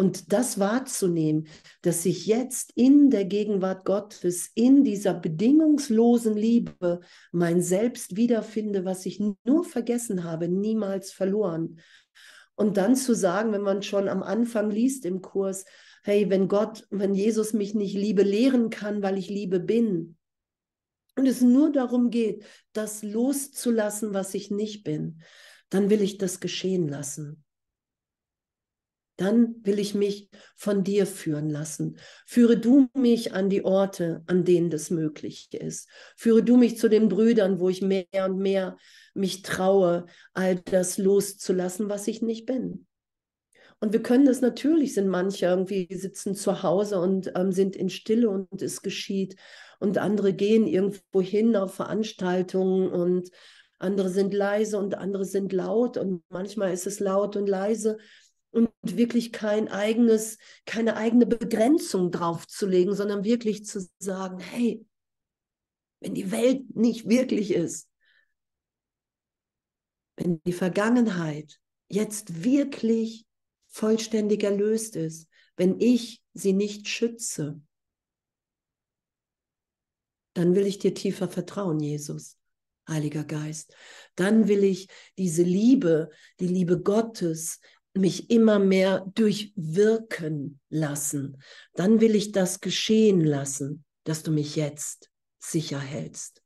[0.00, 1.48] Und das wahrzunehmen,
[1.82, 7.00] dass ich jetzt in der Gegenwart Gottes, in dieser bedingungslosen Liebe
[7.32, 11.80] mein Selbst wiederfinde, was ich nur vergessen habe, niemals verloren.
[12.54, 15.64] Und dann zu sagen, wenn man schon am Anfang liest im Kurs,
[16.04, 20.16] hey, wenn Gott, wenn Jesus mich nicht Liebe lehren kann, weil ich Liebe bin,
[21.16, 25.22] und es nur darum geht, das loszulassen, was ich nicht bin,
[25.70, 27.42] dann will ich das geschehen lassen
[29.18, 31.98] dann will ich mich von dir führen lassen.
[32.24, 35.88] Führe du mich an die Orte, an denen das möglich ist.
[36.16, 38.78] Führe du mich zu den Brüdern, wo ich mehr und mehr
[39.14, 42.86] mich traue, all das loszulassen, was ich nicht bin.
[43.80, 47.90] Und wir können das natürlich, sind manche irgendwie sitzen zu Hause und ähm, sind in
[47.90, 49.34] Stille und es geschieht.
[49.80, 53.30] Und andere gehen irgendwo hin auf Veranstaltungen und
[53.78, 55.96] andere sind leise und andere sind laut.
[55.96, 57.98] Und manchmal ist es laut und leise.
[58.58, 64.84] Und wirklich kein eigenes, keine eigene Begrenzung draufzulegen, sondern wirklich zu sagen, hey,
[66.00, 67.88] wenn die Welt nicht wirklich ist,
[70.16, 73.26] wenn die Vergangenheit jetzt wirklich
[73.68, 77.60] vollständig erlöst ist, wenn ich sie nicht schütze,
[80.34, 82.38] dann will ich dir tiefer vertrauen, Jesus,
[82.88, 83.74] Heiliger Geist.
[84.14, 87.60] Dann will ich diese Liebe, die Liebe Gottes,
[87.98, 91.42] mich immer mehr durchwirken lassen.
[91.74, 96.42] Dann will ich das geschehen lassen, dass du mich jetzt sicher hältst.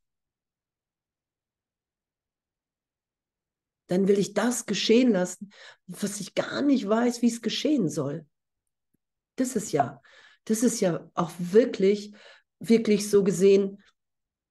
[3.87, 5.53] Dann will ich das geschehen lassen,
[5.87, 8.27] was ich gar nicht weiß, wie es geschehen soll.
[9.37, 10.01] Das ist ja,
[10.45, 12.15] das ist ja auch wirklich,
[12.59, 13.83] wirklich so gesehen,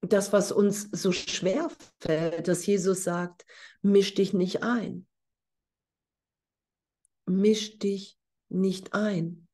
[0.00, 3.44] das, was uns so schwer fällt, dass Jesus sagt,
[3.82, 5.06] misch dich nicht ein
[7.26, 9.48] misch dich nicht ein.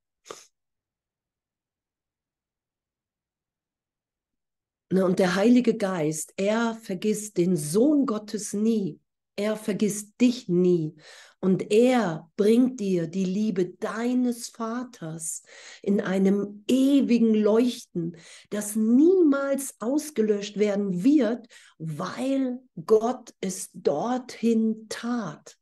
[4.91, 8.99] Und der Heilige Geist, er vergisst den Sohn Gottes nie.
[9.37, 10.97] Er vergisst dich nie.
[11.41, 15.43] Und er bringt dir die Liebe deines Vaters
[15.83, 18.17] in einem ewigen Leuchten,
[18.51, 21.47] das niemals ausgelöscht werden wird,
[21.79, 25.57] weil Gott es dorthin tat.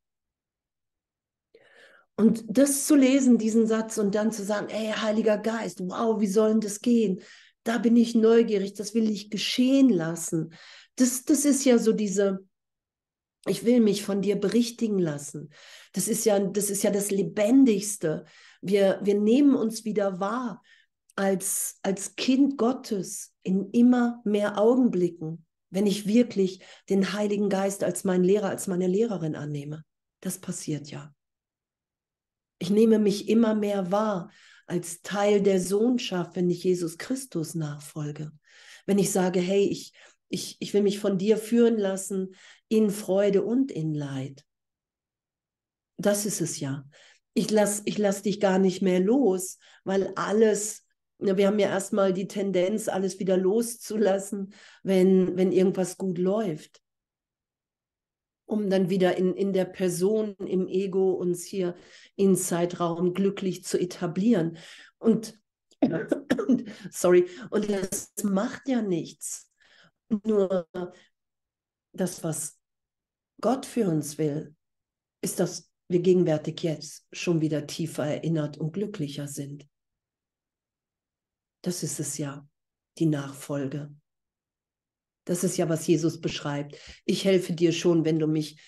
[2.17, 6.27] Und das zu lesen, diesen Satz, und dann zu sagen, ey, Heiliger Geist, wow, wie
[6.27, 7.21] soll denn das gehen?
[7.63, 10.55] Da bin ich neugierig, das will ich geschehen lassen.
[10.97, 12.47] Das, das ist ja so diese,
[13.47, 15.51] ich will mich von dir berichtigen lassen.
[15.93, 18.25] Das ist ja das, ist ja das Lebendigste.
[18.63, 20.63] Wir, wir nehmen uns wieder wahr
[21.17, 28.05] als, als Kind Gottes in immer mehr Augenblicken, wenn ich wirklich den Heiligen Geist als
[28.05, 29.85] meinen Lehrer, als meine Lehrerin annehme.
[30.21, 31.16] Das passiert ja.
[32.59, 34.31] Ich nehme mich immer mehr wahr
[34.67, 38.33] als Teil der Sohnschaft, wenn ich Jesus Christus nachfolge.
[38.87, 39.93] Wenn ich sage, hey, ich,
[40.29, 42.35] ich, ich will mich von dir führen lassen
[42.69, 44.45] in Freude und in Leid.
[45.99, 46.85] Das ist es ja.
[47.35, 50.85] Ich lasse ich lass dich gar nicht mehr los, weil alles,
[51.19, 56.83] wir haben ja erstmal die Tendenz, alles wieder loszulassen, wenn, wenn irgendwas gut läuft
[58.47, 61.75] um dann wieder in, in der Person, im Ego uns hier
[62.15, 64.57] in Zeitraum glücklich zu etablieren.
[64.99, 65.39] Und
[66.91, 69.51] sorry, und das macht ja nichts.
[70.25, 70.69] Nur
[71.93, 72.59] das, was
[73.41, 74.55] Gott für uns will,
[75.21, 79.69] ist, dass wir gegenwärtig jetzt schon wieder tiefer erinnert und glücklicher sind.
[81.63, 82.49] Das ist es ja,
[82.99, 83.93] die Nachfolge.
[85.27, 86.79] Das ist ja, was Jesus beschreibt.
[87.05, 88.59] Ich helfe dir schon, wenn du mich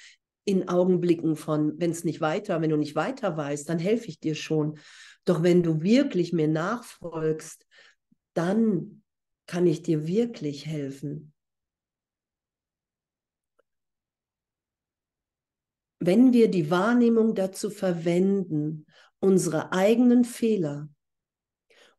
[0.44, 4.18] in Augenblicken von, wenn es nicht weiter, wenn du nicht weiter weißt, dann helfe ich
[4.18, 4.78] dir schon.
[5.24, 7.64] Doch wenn du wirklich mir nachfolgst,
[8.34, 9.02] dann
[9.46, 11.32] kann ich dir wirklich helfen.
[16.00, 18.86] Wenn wir die Wahrnehmung dazu verwenden,
[19.20, 20.88] unsere eigenen Fehler,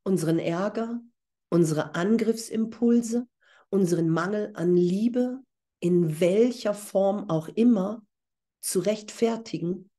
[0.04, 1.02] unseren Ärger,
[1.50, 3.28] unsere Angriffsimpulse,
[3.70, 5.40] unseren Mangel an Liebe
[5.80, 8.06] in welcher Form auch immer
[8.62, 9.90] zu rechtfertigen,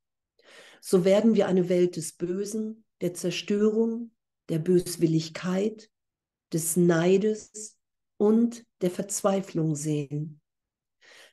[0.81, 4.13] so werden wir eine Welt des Bösen, der Zerstörung,
[4.49, 5.91] der Böswilligkeit,
[6.53, 7.79] des Neides
[8.17, 10.41] und der Verzweiflung sehen.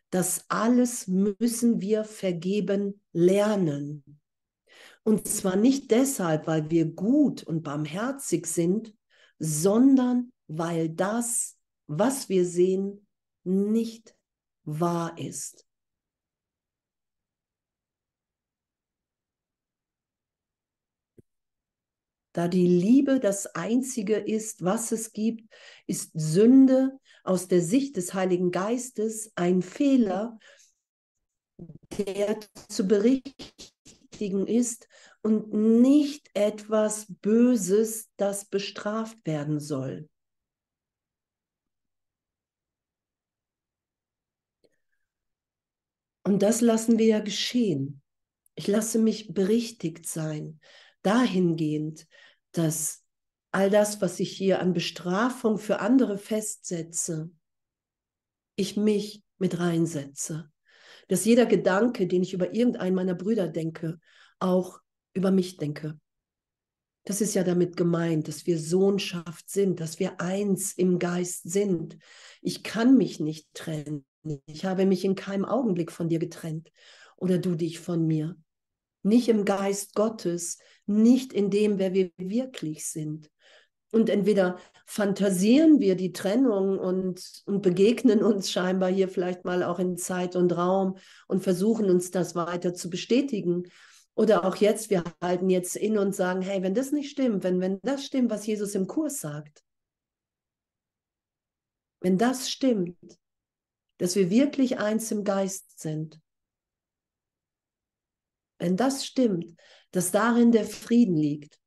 [0.09, 4.19] Das alles müssen wir vergeben lernen.
[5.03, 8.93] Und zwar nicht deshalb, weil wir gut und barmherzig sind,
[9.39, 11.56] sondern weil das
[11.87, 13.07] was wir sehen,
[13.43, 14.15] nicht
[14.63, 15.65] wahr ist.
[22.33, 25.51] Da die Liebe das Einzige ist, was es gibt,
[25.87, 30.37] ist Sünde aus der Sicht des Heiligen Geistes ein Fehler,
[31.97, 34.87] der zu berichtigen ist
[35.23, 40.07] und nicht etwas Böses, das bestraft werden soll.
[46.27, 48.01] Und das lassen wir ja geschehen.
[48.55, 50.59] Ich lasse mich berichtigt sein,
[51.01, 52.05] dahingehend,
[52.51, 53.05] dass
[53.53, 57.31] all das, was ich hier an Bestrafung für andere festsetze,
[58.57, 60.51] ich mich mit reinsetze.
[61.07, 63.97] Dass jeder Gedanke, den ich über irgendeinen meiner Brüder denke,
[64.39, 64.81] auch
[65.13, 65.97] über mich denke.
[67.05, 71.97] Das ist ja damit gemeint, dass wir Sohnschaft sind, dass wir eins im Geist sind.
[72.41, 74.05] Ich kann mich nicht trennen.
[74.45, 76.71] Ich habe mich in keinem Augenblick von dir getrennt
[77.15, 78.35] oder du dich von mir.
[79.03, 83.31] nicht im Geist Gottes, nicht in dem, wer wir wirklich sind.
[83.91, 89.79] Und entweder fantasieren wir die Trennung und, und begegnen uns scheinbar hier vielleicht mal auch
[89.79, 93.63] in Zeit und Raum und versuchen uns das weiter zu bestätigen.
[94.13, 97.61] Oder auch jetzt, wir halten jetzt in und sagen, hey, wenn das nicht stimmt, wenn,
[97.61, 99.63] wenn das stimmt, was Jesus im Kurs sagt,
[102.01, 102.97] wenn das stimmt,
[103.97, 106.21] dass wir wirklich eins im Geist sind,
[108.59, 109.55] wenn das stimmt,
[109.91, 111.61] dass darin der Frieden liegt,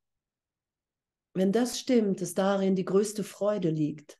[1.34, 4.18] wenn das stimmt, dass darin die größte Freude liegt,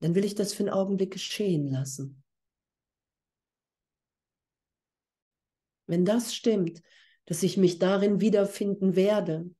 [0.00, 2.22] dann will ich das für einen Augenblick geschehen lassen.
[5.86, 6.82] Wenn das stimmt,
[7.24, 9.50] dass ich mich darin wiederfinden werde,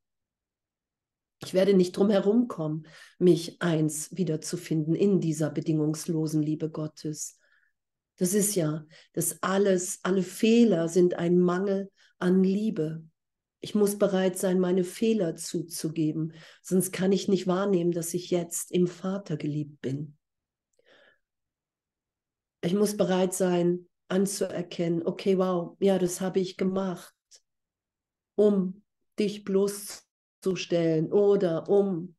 [1.40, 2.86] ich werde nicht drum herumkommen,
[3.18, 7.38] mich eins wiederzufinden in dieser bedingungslosen Liebe Gottes.
[8.16, 13.04] Das ist ja, dass alles, alle Fehler sind ein Mangel an Liebe.
[13.60, 18.72] Ich muss bereit sein, meine Fehler zuzugeben, sonst kann ich nicht wahrnehmen, dass ich jetzt
[18.72, 20.16] im Vater geliebt bin.
[22.60, 27.14] Ich muss bereit sein, anzuerkennen, okay, wow, ja, das habe ich gemacht,
[28.34, 28.82] um
[29.18, 29.44] dich
[30.40, 32.14] bloßzustellen oder um,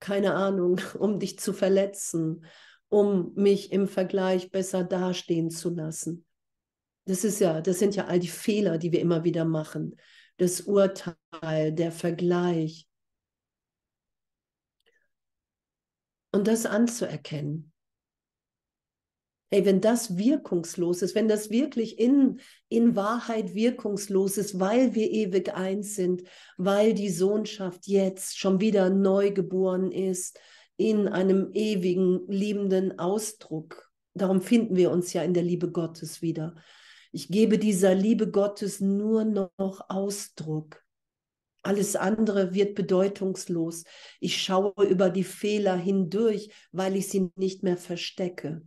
[0.00, 2.44] keine Ahnung, um dich zu verletzen,
[2.88, 6.24] um mich im Vergleich besser dastehen zu lassen.
[7.06, 9.96] Das ist ja, das sind ja all die Fehler, die wir immer wieder machen
[10.36, 12.88] das Urteil, der Vergleich.
[16.32, 17.72] Und das anzuerkennen.
[19.54, 25.08] Hey, wenn das wirkungslos ist, wenn das wirklich in, in Wahrheit wirkungslos ist, weil wir
[25.08, 26.24] ewig eins sind,
[26.56, 30.40] weil die Sohnschaft jetzt schon wieder neu geboren ist,
[30.76, 33.92] in einem ewigen, liebenden Ausdruck.
[34.14, 36.56] Darum finden wir uns ja in der Liebe Gottes wieder.
[37.12, 39.52] Ich gebe dieser Liebe Gottes nur noch
[39.88, 40.82] Ausdruck.
[41.62, 43.84] Alles andere wird bedeutungslos.
[44.18, 48.60] Ich schaue über die Fehler hindurch, weil ich sie nicht mehr verstecke.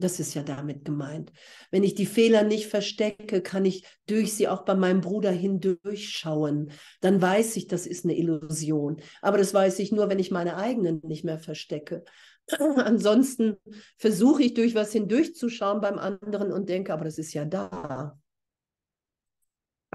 [0.00, 1.32] Das ist ja damit gemeint.
[1.72, 6.70] Wenn ich die Fehler nicht verstecke, kann ich durch sie auch bei meinem Bruder hindurchschauen.
[7.00, 9.00] Dann weiß ich, das ist eine Illusion.
[9.22, 12.04] Aber das weiß ich nur, wenn ich meine eigenen nicht mehr verstecke.
[12.58, 13.56] Ansonsten
[13.96, 18.16] versuche ich durch was hindurchzuschauen beim anderen und denke, aber das ist ja da.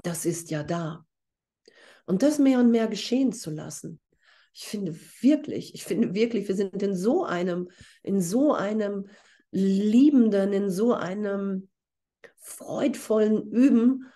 [0.02, 1.06] Das ist ja da.
[2.04, 4.00] Und das mehr und mehr geschehen zu lassen.
[4.52, 7.70] Ich finde wirklich, ich finde wirklich, wir sind in so einem,
[8.02, 9.08] in so einem
[9.54, 11.68] liebenden, in so einem
[12.38, 14.12] freudvollen Üben,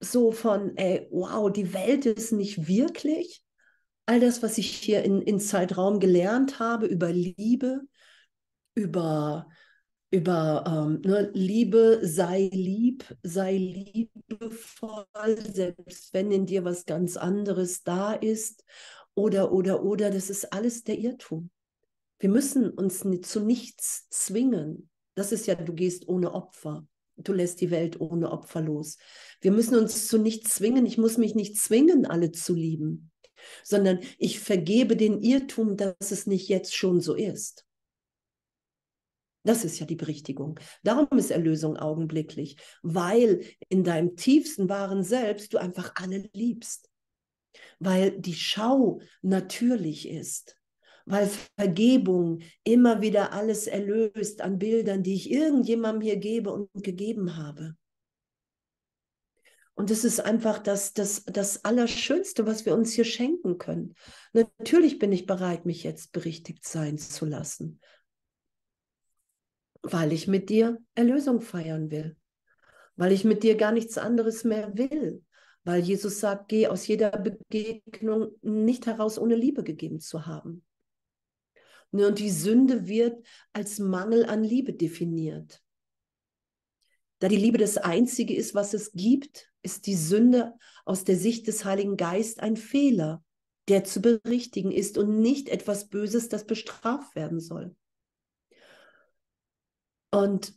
[0.00, 3.42] so von, ey, wow, die Welt ist nicht wirklich,
[4.06, 7.82] all das, was ich hier in, in Zeitraum gelernt habe über Liebe,
[8.74, 9.48] über,
[10.10, 15.06] über ähm, ne, Liebe, sei lieb, sei liebevoll,
[15.52, 18.64] selbst wenn in dir was ganz anderes da ist,
[19.14, 21.50] oder, oder, oder, das ist alles der Irrtum.
[22.18, 24.90] Wir müssen uns zu nichts zwingen.
[25.14, 26.86] Das ist ja, du gehst ohne Opfer.
[27.16, 28.96] Du lässt die Welt ohne Opfer los.
[29.40, 30.86] Wir müssen uns zu nichts zwingen.
[30.86, 33.10] Ich muss mich nicht zwingen, alle zu lieben
[33.64, 37.64] sondern ich vergebe den Irrtum, dass es nicht jetzt schon so ist.
[39.44, 40.58] Das ist ja die Berichtigung.
[40.82, 46.90] Darum ist Erlösung augenblicklich, weil in deinem tiefsten wahren Selbst du einfach alle liebst.
[47.78, 50.57] Weil die Schau natürlich ist.
[51.10, 57.36] Weil Vergebung immer wieder alles erlöst an Bildern, die ich irgendjemandem hier gebe und gegeben
[57.36, 57.76] habe.
[59.74, 63.94] Und das ist einfach das, das, das Allerschönste, was wir uns hier schenken können.
[64.34, 67.80] Natürlich bin ich bereit, mich jetzt berichtigt sein zu lassen,
[69.80, 72.16] weil ich mit dir Erlösung feiern will,
[72.96, 75.24] weil ich mit dir gar nichts anderes mehr will,
[75.64, 80.66] weil Jesus sagt, geh aus jeder Begegnung nicht heraus, ohne Liebe gegeben zu haben.
[81.90, 85.62] Und die Sünde wird als Mangel an Liebe definiert.
[87.18, 91.46] Da die Liebe das Einzige ist, was es gibt, ist die Sünde aus der Sicht
[91.46, 93.24] des Heiligen Geist ein Fehler,
[93.68, 97.74] der zu berichtigen ist und nicht etwas Böses, das bestraft werden soll.
[100.10, 100.54] Und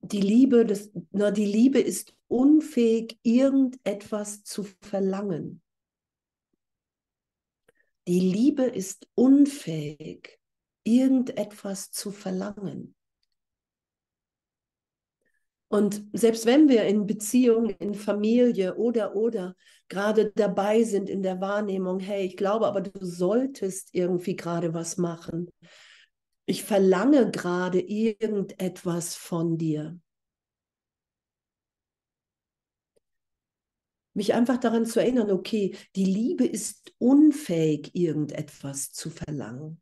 [0.00, 5.61] die Liebe, das, na, die Liebe ist unfähig, irgendetwas zu verlangen.
[8.08, 10.38] Die Liebe ist unfähig,
[10.84, 12.94] irgendetwas zu verlangen.
[15.68, 19.56] Und selbst wenn wir in Beziehung, in Familie oder oder
[19.88, 24.98] gerade dabei sind in der Wahrnehmung, hey, ich glaube aber, du solltest irgendwie gerade was
[24.98, 25.48] machen.
[26.44, 29.98] Ich verlange gerade irgendetwas von dir.
[34.14, 39.80] Mich einfach daran zu erinnern, okay, die Liebe ist unfähig, irgendetwas zu verlangen.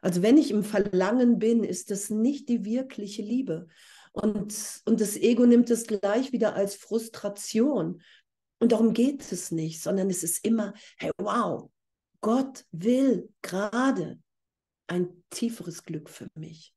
[0.00, 3.68] Also wenn ich im Verlangen bin, ist das nicht die wirkliche Liebe.
[4.12, 8.00] Und, und das Ego nimmt es gleich wieder als Frustration.
[8.60, 11.70] Und darum geht es nicht, sondern es ist immer, hey, wow,
[12.20, 14.20] Gott will gerade
[14.86, 16.74] ein tieferes Glück für mich.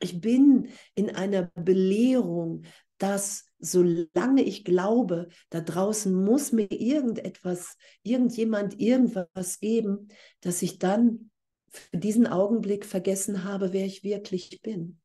[0.00, 2.64] Ich bin in einer Belehrung,
[2.98, 10.08] dass solange ich glaube, da draußen muss mir irgendetwas, irgendjemand irgendwas geben,
[10.40, 11.30] dass ich dann
[11.68, 15.00] für diesen Augenblick vergessen habe, wer ich wirklich bin.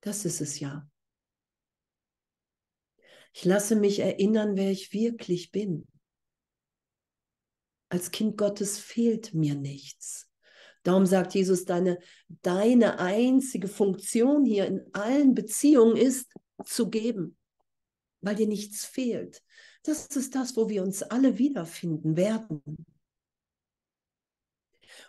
[0.00, 0.88] Das ist es ja.
[3.34, 5.86] Ich lasse mich erinnern, wer ich wirklich bin.
[7.88, 10.31] Als Kind Gottes fehlt mir nichts.
[10.82, 11.98] Darum sagt Jesus, deine,
[12.42, 16.28] deine einzige Funktion hier in allen Beziehungen ist
[16.64, 17.36] zu geben,
[18.20, 19.42] weil dir nichts fehlt.
[19.84, 22.62] Das ist das, wo wir uns alle wiederfinden werden.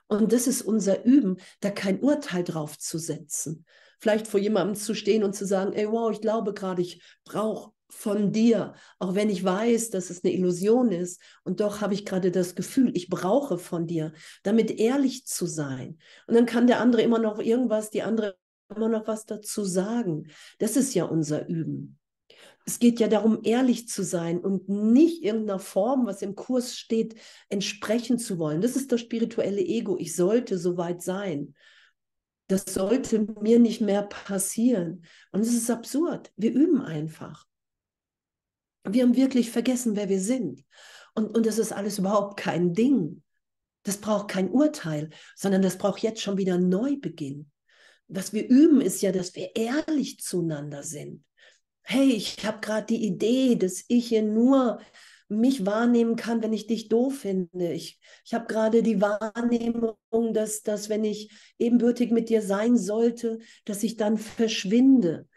[0.07, 3.65] Und das ist unser Üben, da kein Urteil drauf zu setzen.
[3.99, 7.72] Vielleicht vor jemandem zu stehen und zu sagen, ey, wow, ich glaube gerade, ich brauche
[7.94, 11.22] von dir, auch wenn ich weiß, dass es eine Illusion ist.
[11.44, 14.14] Und doch habe ich gerade das Gefühl, ich brauche von dir,
[14.44, 16.00] damit ehrlich zu sein.
[16.28, 18.36] Und dann kann der andere immer noch irgendwas, die andere
[18.76, 20.28] immer noch was dazu sagen.
[20.60, 22.00] Das ist ja unser Üben.
[22.66, 27.16] Es geht ja darum, ehrlich zu sein und nicht irgendeiner Form, was im Kurs steht,
[27.50, 28.62] entsprechen zu wollen.
[28.62, 29.98] Das ist das spirituelle Ego.
[29.98, 31.56] Ich sollte soweit sein.
[32.48, 35.06] Das sollte mir nicht mehr passieren.
[35.32, 36.32] Und es ist absurd.
[36.38, 37.46] Wir üben einfach.
[38.84, 40.63] Wir haben wirklich vergessen, wer wir sind.
[41.15, 43.21] Und, und das ist alles überhaupt kein Ding.
[43.84, 47.49] Das braucht kein Urteil, sondern das braucht jetzt schon wieder einen Neubeginn.
[48.07, 51.23] Was wir üben, ist ja, dass wir ehrlich zueinander sind
[51.84, 54.79] hey, ich habe gerade die Idee, dass ich hier nur
[55.29, 57.73] mich wahrnehmen kann, wenn ich dich doof finde.
[57.73, 59.95] Ich, ich habe gerade die Wahrnehmung,
[60.34, 65.27] dass, dass wenn ich ebenbürtig mit dir sein sollte, dass ich dann verschwinde.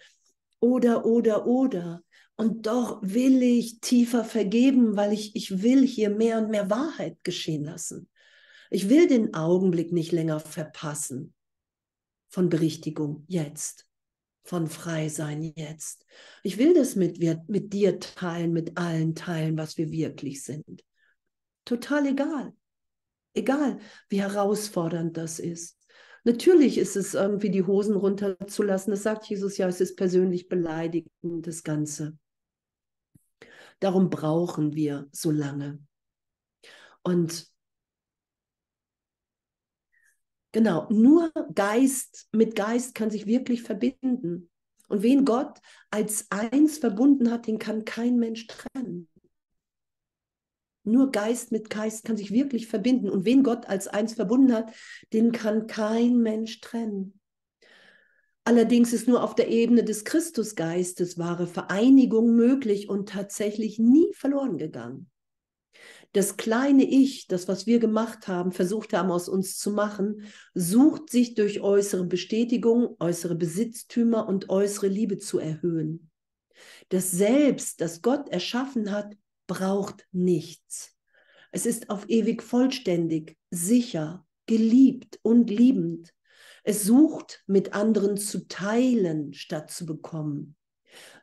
[0.61, 2.03] Oder, oder, oder.
[2.37, 7.25] Und doch will ich tiefer vergeben, weil ich, ich will hier mehr und mehr Wahrheit
[7.25, 8.09] geschehen lassen.
[8.71, 11.35] Ich will den Augenblick nicht länger verpassen
[12.29, 13.87] von Berichtigung jetzt
[14.47, 16.07] von Freisein jetzt.
[16.43, 17.19] Ich will das mit,
[17.49, 20.85] mit dir teilen, mit allen teilen, was wir wirklich sind.
[21.65, 22.55] Total egal.
[23.35, 23.79] Egal,
[24.09, 25.79] wie herausfordernd das ist.
[26.25, 28.93] Natürlich ist es irgendwie die Hosen runterzulassen.
[28.93, 32.17] Das sagt Jesus ja, es ist persönlich beleidigend, das Ganze.
[33.81, 35.79] Darum brauchen wir so lange.
[37.03, 37.51] Und
[40.53, 44.51] Genau, nur Geist mit Geist kann sich wirklich verbinden.
[44.89, 45.59] Und wen Gott
[45.91, 49.07] als eins verbunden hat, den kann kein Mensch trennen.
[50.83, 53.11] Nur Geist mit Geist kann sich wirklich verbinden.
[53.11, 54.75] Und wen Gott als eins verbunden hat,
[55.13, 57.16] den kann kein Mensch trennen.
[58.47, 64.57] Allerdings ist nur auf der Ebene des Christusgeistes wahre Vereinigung möglich und tatsächlich nie verloren
[64.57, 65.11] gegangen
[66.17, 70.23] das kleine Ich, das, was wir gemacht haben, versucht haben, aus uns zu machen,
[70.55, 76.11] sucht sich durch äußere Bestätigung, äußere Besitztümer und äußere Liebe zu erhöhen.
[76.89, 79.15] Das Selbst, das Gott erschaffen hat,
[79.47, 80.97] braucht nichts.
[81.53, 86.15] Es ist auf ewig vollständig, sicher, geliebt und liebend.
[86.69, 90.57] Es sucht, mit anderen zu teilen, statt zu bekommen,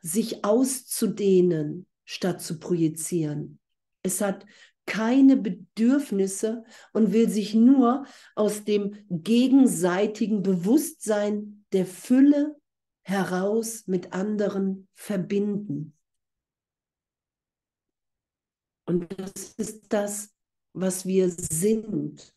[0.00, 3.58] sich auszudehnen, statt zu projizieren.
[4.02, 4.46] Es hat
[4.86, 6.64] keine Bedürfnisse
[6.94, 12.56] und will sich nur aus dem gegenseitigen Bewusstsein der Fülle
[13.02, 15.94] heraus mit anderen verbinden.
[18.86, 20.34] Und das ist das,
[20.72, 22.33] was wir sind.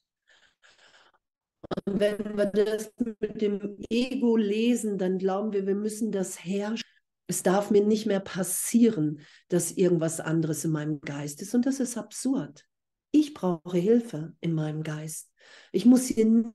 [1.86, 6.84] Und wenn wir das mit dem Ego lesen, dann glauben wir, wir müssen das herrschen
[7.28, 9.20] es darf mir nicht mehr passieren,
[9.50, 11.54] dass irgendwas anderes in meinem Geist ist.
[11.54, 12.66] Und das ist absurd.
[13.12, 15.30] Ich brauche Hilfe in meinem Geist.
[15.74, 16.54] Ich muss hier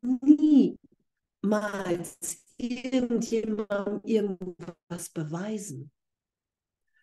[1.42, 2.16] niemals
[2.56, 5.90] irgendjemandem irgendwas beweisen.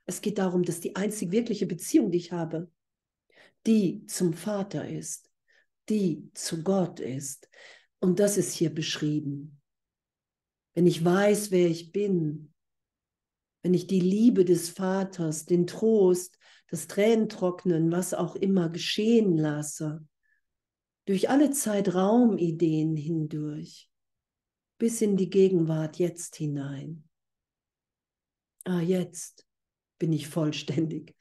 [0.06, 2.72] Es geht darum, dass die einzig wirkliche Beziehung, die ich habe,
[3.68, 5.30] die zum Vater ist,
[5.90, 7.48] die zu Gott ist.
[8.00, 9.60] Und das ist hier beschrieben.
[10.74, 12.54] Wenn ich weiß, wer ich bin,
[13.62, 16.38] wenn ich die Liebe des Vaters, den Trost,
[16.68, 20.08] das Tränentrocknen, was auch immer geschehen lasse,
[21.06, 23.90] durch alle Zeitraumideen hindurch,
[24.78, 27.04] bis in die Gegenwart jetzt hinein.
[28.64, 29.48] Ah, jetzt
[29.98, 31.16] bin ich vollständig.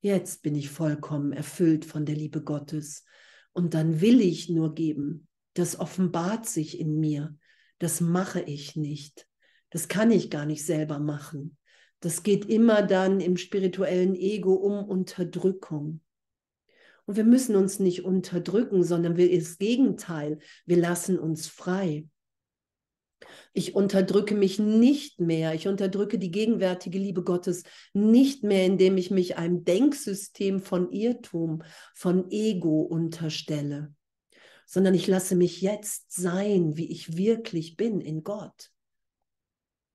[0.00, 3.04] Jetzt bin ich vollkommen erfüllt von der Liebe Gottes.
[3.52, 5.28] Und dann will ich nur geben.
[5.54, 7.36] Das offenbart sich in mir.
[7.78, 9.26] Das mache ich nicht.
[9.70, 11.56] Das kann ich gar nicht selber machen.
[12.00, 16.00] Das geht immer dann im spirituellen Ego um Unterdrückung.
[17.06, 20.38] Und wir müssen uns nicht unterdrücken, sondern wir das Gegenteil.
[20.64, 22.06] Wir lassen uns frei.
[23.52, 25.54] Ich unterdrücke mich nicht mehr.
[25.54, 31.62] Ich unterdrücke die gegenwärtige Liebe Gottes nicht mehr, indem ich mich einem Denksystem von Irrtum,
[31.94, 33.94] von Ego unterstelle,
[34.70, 38.70] sondern ich lasse mich jetzt sein, wie ich wirklich bin in Gott.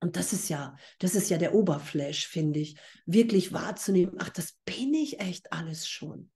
[0.01, 4.57] Und das ist ja, das ist ja der Oberflash, finde ich, wirklich wahrzunehmen, ach, das
[4.65, 6.29] bin ich echt alles schon.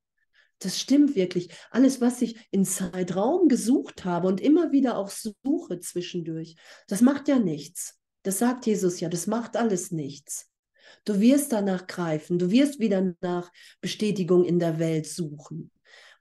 [0.60, 1.50] Das stimmt wirklich.
[1.70, 6.56] Alles, was ich in Zeitraum gesucht habe und immer wieder auch suche zwischendurch,
[6.88, 8.00] das macht ja nichts.
[8.24, 10.50] Das sagt Jesus ja, das macht alles nichts.
[11.04, 15.72] Du wirst danach greifen, du wirst wieder nach Bestätigung in der Welt suchen.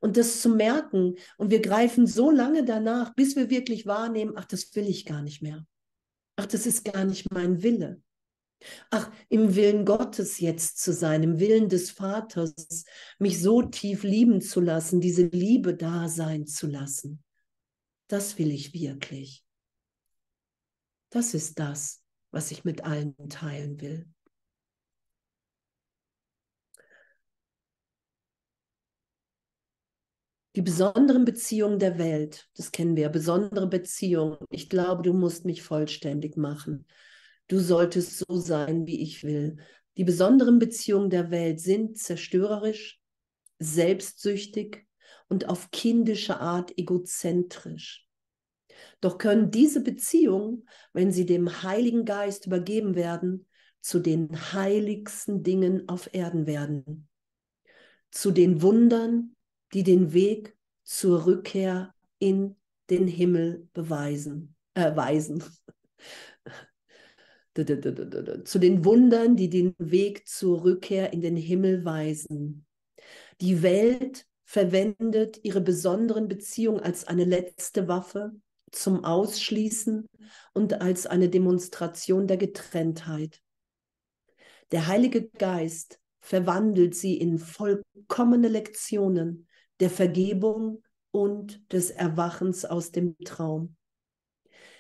[0.01, 4.45] Und das zu merken, und wir greifen so lange danach, bis wir wirklich wahrnehmen, ach,
[4.45, 5.67] das will ich gar nicht mehr.
[6.37, 8.01] Ach, das ist gar nicht mein Wille.
[8.91, 12.85] Ach, im Willen Gottes jetzt zu sein, im Willen des Vaters,
[13.19, 17.23] mich so tief lieben zu lassen, diese Liebe da sein zu lassen.
[18.09, 19.45] Das will ich wirklich.
[21.11, 24.09] Das ist das, was ich mit allen teilen will.
[30.59, 34.39] Die besonderen Beziehungen der Welt, das kennen wir, besondere Beziehungen.
[34.51, 36.85] Ich glaube, du musst mich vollständig machen
[37.49, 39.57] du solltest so sein, wie ich will.
[39.97, 43.01] Die besonderen Beziehungen der Welt sind zerstörerisch,
[43.59, 44.87] selbstsüchtig
[45.29, 48.07] und auf kindische Art egozentrisch.
[49.01, 53.49] Doch können diese Beziehungen, wenn sie dem Heiligen Geist übergeben werden,
[53.81, 57.09] zu den heiligsten Dingen auf Erden werden,
[58.11, 59.35] zu den Wundern,
[59.73, 62.57] die den Weg zur Rückkehr in
[62.91, 65.45] den Himmel beweisen, äh, weisen
[68.45, 72.67] zu den Wundern, die den Weg zur Rückkehr in den Himmel weisen.
[73.41, 78.33] Die Welt verwendet ihre besonderen Beziehungen als eine letzte Waffe
[78.71, 80.07] zum Ausschließen
[80.55, 83.43] und als eine Demonstration der Getrenntheit.
[84.73, 89.48] Der Heilige Geist verwandelt sie in vollkommene Lektionen
[89.81, 93.77] der Vergebung und des Erwachens aus dem Traum.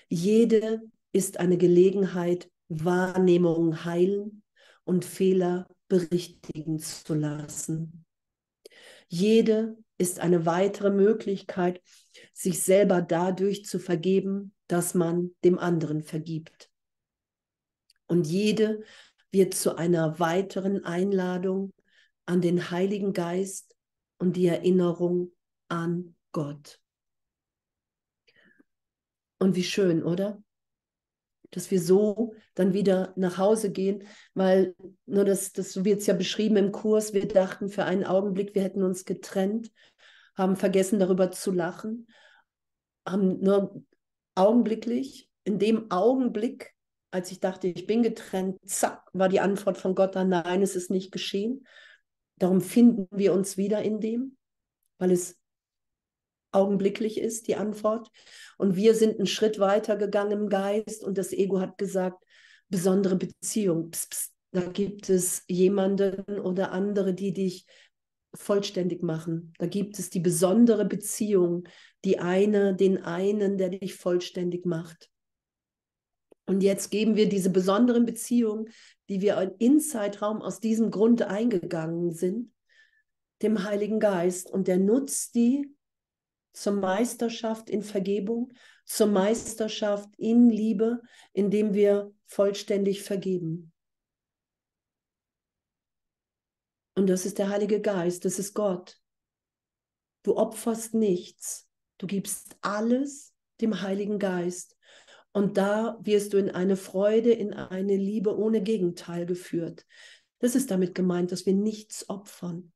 [0.09, 0.82] Jede
[1.12, 4.42] ist eine Gelegenheit, Wahrnehmung heilen
[4.84, 8.05] und Fehler berichtigen zu lassen.
[9.09, 11.82] Jede ist eine weitere Möglichkeit,
[12.32, 16.70] sich selber dadurch zu vergeben, dass man dem anderen vergibt.
[18.07, 18.82] Und jede
[19.30, 21.72] wird zu einer weiteren Einladung
[22.26, 23.67] an den Heiligen Geist
[24.18, 25.32] und die Erinnerung
[25.68, 26.80] an Gott.
[29.38, 30.42] Und wie schön, oder?
[31.50, 34.04] dass wir so dann wieder nach Hause gehen,
[34.34, 34.74] weil
[35.06, 38.62] nur das, das wird es ja beschrieben im Kurs, wir dachten für einen Augenblick, wir
[38.62, 39.70] hätten uns getrennt,
[40.34, 42.06] haben vergessen darüber zu lachen,
[43.06, 43.82] haben nur
[44.34, 46.74] augenblicklich, in dem Augenblick,
[47.10, 50.76] als ich dachte, ich bin getrennt, zack, war die Antwort von Gott dann, nein, es
[50.76, 51.66] ist nicht geschehen.
[52.39, 54.36] Darum finden wir uns wieder in dem,
[54.99, 55.36] weil es
[56.53, 58.11] augenblicklich ist, die Antwort.
[58.57, 62.24] Und wir sind einen Schritt weiter gegangen im Geist und das Ego hat gesagt,
[62.68, 63.91] besondere Beziehung.
[63.91, 67.66] Psst, psst, da gibt es jemanden oder andere, die dich
[68.34, 69.53] vollständig machen.
[69.59, 71.64] Da gibt es die besondere Beziehung,
[72.05, 75.11] die eine, den einen, der dich vollständig macht.
[76.49, 78.70] Und jetzt geben wir diese besonderen Beziehungen,
[79.11, 82.55] die wir in Zeitraum aus diesem Grund eingegangen sind,
[83.42, 84.51] dem Heiligen Geist.
[84.51, 85.70] Und der nutzt die
[86.55, 88.51] zur Meisterschaft in Vergebung,
[88.86, 91.03] zur Meisterschaft in Liebe,
[91.34, 93.70] indem wir vollständig vergeben.
[96.94, 98.99] Und das ist der Heilige Geist, das ist Gott.
[100.22, 101.68] Du opferst nichts,
[101.99, 104.77] du gibst alles dem Heiligen Geist.
[105.39, 109.86] Und da wirst du in eine Freude, in eine Liebe ohne Gegenteil geführt.
[110.41, 112.72] Das ist damit gemeint, dass wir nichts opfern.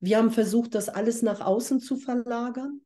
[0.00, 2.80] Wir haben versucht, das alles nach außen zu verlagern.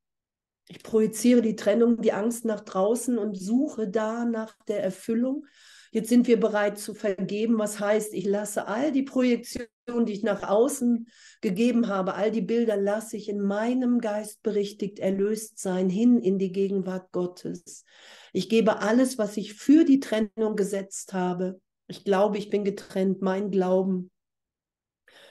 [0.66, 5.46] Ich projiziere die Trennung, die Angst nach draußen und suche da nach der Erfüllung.
[5.92, 10.24] Jetzt sind wir bereit zu vergeben, was heißt, ich lasse all die Projektionen, die ich
[10.24, 11.06] nach außen
[11.40, 16.40] gegeben habe, all die Bilder lasse ich in meinem Geist berichtigt erlöst sein, hin in
[16.40, 17.84] die Gegenwart Gottes.
[18.32, 21.60] Ich gebe alles, was ich für die Trennung gesetzt habe.
[21.88, 24.10] Ich glaube, ich bin getrennt, mein Glauben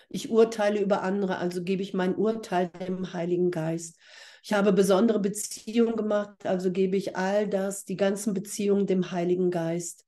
[0.09, 3.97] Ich urteile über andere, also gebe ich mein Urteil dem Heiligen Geist.
[4.43, 9.51] Ich habe besondere Beziehungen gemacht, also gebe ich all das, die ganzen Beziehungen dem Heiligen
[9.51, 10.05] Geist.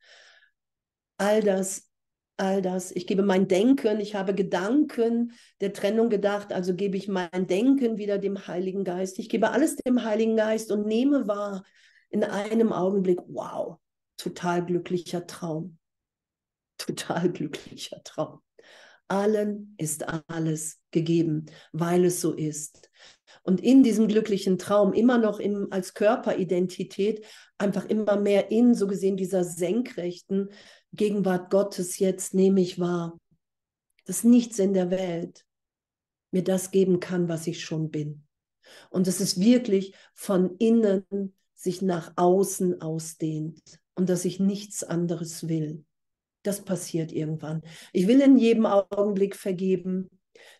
[1.17, 1.89] All das,
[2.37, 2.91] all das.
[2.91, 7.97] Ich gebe mein Denken, ich habe Gedanken der Trennung gedacht, also gebe ich mein Denken
[7.97, 9.19] wieder dem Heiligen Geist.
[9.19, 11.63] Ich gebe alles dem Heiligen Geist und nehme wahr
[12.11, 13.77] in einem Augenblick, wow,
[14.17, 15.77] total glücklicher Traum.
[16.77, 18.41] Total glücklicher Traum.
[19.07, 22.89] Allen ist alles gegeben, weil es so ist.
[23.43, 27.25] Und in diesem glücklichen Traum, immer noch im, als Körperidentität,
[27.57, 30.49] einfach immer mehr in, so gesehen, dieser senkrechten
[30.93, 33.17] Gegenwart Gottes jetzt nehme ich wahr,
[34.05, 35.45] dass nichts in der Welt
[36.31, 38.23] mir das geben kann, was ich schon bin.
[38.89, 43.61] Und es wirklich von innen sich nach außen ausdehnt
[43.93, 45.83] und dass ich nichts anderes will.
[46.43, 47.61] Das passiert irgendwann.
[47.93, 50.09] Ich will in jedem Augenblick vergeben.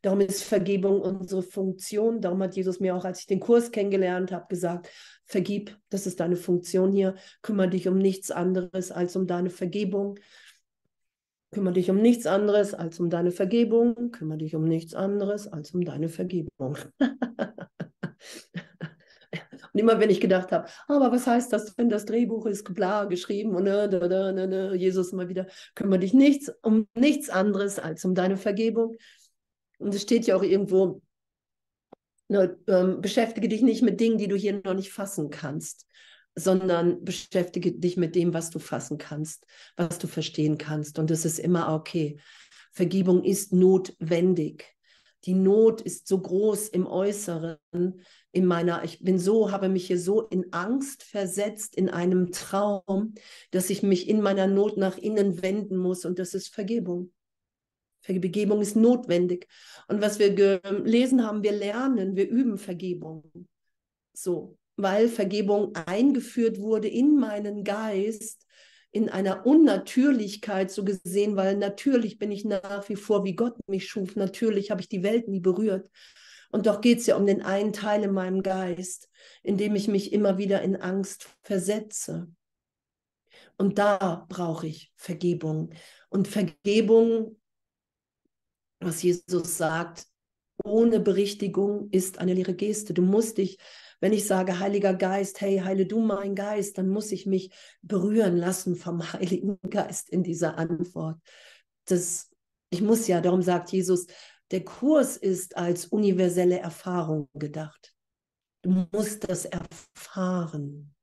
[0.03, 2.21] Darum ist Vergebung unsere Funktion.
[2.21, 4.89] Darum hat Jesus mir auch, als ich den Kurs kennengelernt habe, gesagt,
[5.25, 7.15] vergib, das ist deine Funktion hier.
[7.41, 10.19] Kümmere dich um nichts anderes als um deine Vergebung.
[11.49, 14.11] Kümmere dich um nichts anderes als um deine Vergebung.
[14.11, 16.77] Kümmere dich um nichts anderes als um deine Vergebung.
[19.73, 23.05] Und immer wenn ich gedacht habe, aber was heißt das, wenn das Drehbuch ist bla
[23.05, 27.29] geschrieben und ne, da, da, da, da, Jesus immer wieder, kümmere dich nichts um nichts
[27.29, 28.95] anderes als um deine Vergebung.
[29.79, 31.01] Und es steht ja auch irgendwo,
[32.27, 35.85] ne, ähm, beschäftige dich nicht mit Dingen, die du hier noch nicht fassen kannst,
[36.35, 39.45] sondern beschäftige dich mit dem, was du fassen kannst,
[39.77, 40.99] was du verstehen kannst.
[40.99, 42.19] Und das ist immer okay.
[42.71, 44.75] Vergebung ist notwendig.
[45.25, 47.57] Die Not ist so groß im Äußeren,
[48.31, 53.13] in meiner, ich bin so, habe mich hier so in Angst versetzt, in einem Traum,
[53.51, 57.11] dass ich mich in meiner Not nach innen wenden muss und das ist Vergebung.
[58.01, 59.47] Vergebung ist notwendig.
[59.87, 63.23] Und was wir gelesen haben, wir lernen, wir üben Vergebung.
[64.13, 68.47] So, weil Vergebung eingeführt wurde in meinen Geist,
[68.91, 73.87] in einer Unnatürlichkeit so gesehen, weil natürlich bin ich nach wie vor, wie Gott mich
[73.87, 74.15] schuf.
[74.15, 75.89] Natürlich habe ich die Welt nie berührt.
[76.51, 79.09] Und doch geht es ja um den einen Teil in meinem Geist,
[79.41, 82.27] in dem ich mich immer wieder in Angst versetze.
[83.57, 85.73] Und da brauche ich Vergebung.
[86.09, 87.39] Und Vergebung,
[88.79, 90.10] was Jesus sagt,
[90.63, 92.93] ohne Berichtigung ist eine leere Geste.
[92.93, 93.57] Du musst dich
[94.01, 97.53] wenn ich sage, Heiliger Geist, hey, heile du mein Geist, dann muss ich mich
[97.83, 101.21] berühren lassen vom Heiligen Geist in dieser Antwort.
[101.85, 102.29] Das,
[102.71, 104.07] ich muss ja, darum sagt Jesus,
[104.49, 107.93] der Kurs ist als universelle Erfahrung gedacht.
[108.63, 110.93] Du musst das erfahren.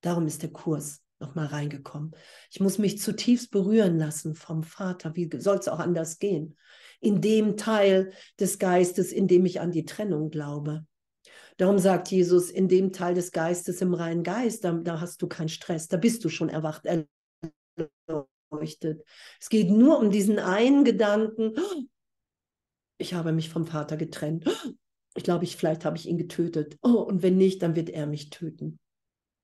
[0.00, 2.14] Darum ist der Kurs nochmal reingekommen.
[2.50, 5.16] Ich muss mich zutiefst berühren lassen vom Vater.
[5.16, 6.56] Wie soll es auch anders gehen?
[7.04, 10.86] In dem Teil des Geistes, in dem ich an die Trennung glaube.
[11.56, 15.28] Darum sagt Jesus, in dem Teil des Geistes, im reinen Geist, da, da hast du
[15.28, 16.86] keinen Stress, da bist du schon erwacht,
[18.50, 19.04] erleuchtet.
[19.40, 21.54] Es geht nur um diesen einen Gedanken,
[22.98, 24.44] ich habe mich vom Vater getrennt.
[25.16, 26.76] Ich glaube, ich, vielleicht habe ich ihn getötet.
[26.82, 28.78] Oh, und wenn nicht, dann wird er mich töten.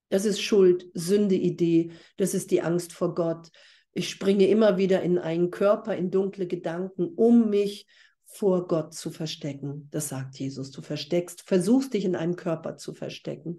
[0.09, 1.93] Das ist Schuld, Sünde, Idee.
[2.17, 3.51] Das ist die Angst vor Gott.
[3.93, 7.87] Ich springe immer wieder in einen Körper, in dunkle Gedanken, um mich
[8.25, 9.89] vor Gott zu verstecken.
[9.91, 10.71] Das sagt Jesus.
[10.71, 13.57] Du versteckst, versuchst dich in einem Körper zu verstecken,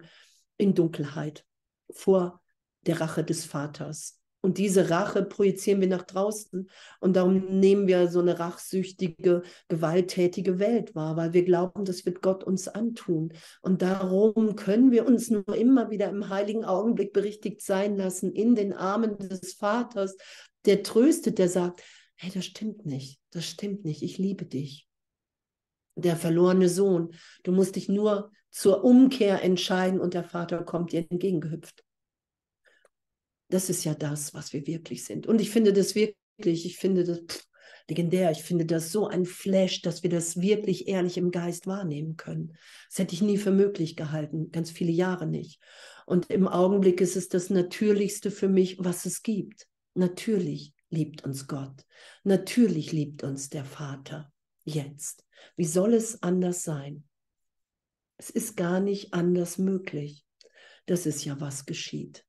[0.56, 1.44] in Dunkelheit,
[1.90, 2.40] vor
[2.86, 4.21] der Rache des Vaters.
[4.42, 6.68] Und diese Rache projizieren wir nach draußen.
[7.00, 12.22] Und darum nehmen wir so eine rachsüchtige, gewalttätige Welt wahr, weil wir glauben, das wird
[12.22, 13.32] Gott uns antun.
[13.62, 18.56] Und darum können wir uns nur immer wieder im heiligen Augenblick berichtigt sein lassen, in
[18.56, 20.16] den Armen des Vaters,
[20.64, 21.80] der tröstet, der sagt,
[22.16, 24.88] hey, das stimmt nicht, das stimmt nicht, ich liebe dich.
[25.94, 27.14] Der verlorene Sohn,
[27.44, 31.84] du musst dich nur zur Umkehr entscheiden und der Vater kommt dir entgegengehüpft.
[33.52, 35.26] Das ist ja das, was wir wirklich sind.
[35.26, 37.44] Und ich finde das wirklich, ich finde das pff,
[37.86, 42.16] legendär, ich finde das so ein Flash, dass wir das wirklich ehrlich im Geist wahrnehmen
[42.16, 42.56] können.
[42.88, 45.60] Das hätte ich nie für möglich gehalten, ganz viele Jahre nicht.
[46.06, 49.68] Und im Augenblick ist es das Natürlichste für mich, was es gibt.
[49.92, 51.84] Natürlich liebt uns Gott.
[52.24, 54.32] Natürlich liebt uns der Vater
[54.64, 55.26] jetzt.
[55.56, 57.04] Wie soll es anders sein?
[58.16, 60.24] Es ist gar nicht anders möglich.
[60.86, 62.24] Das ist ja, was geschieht.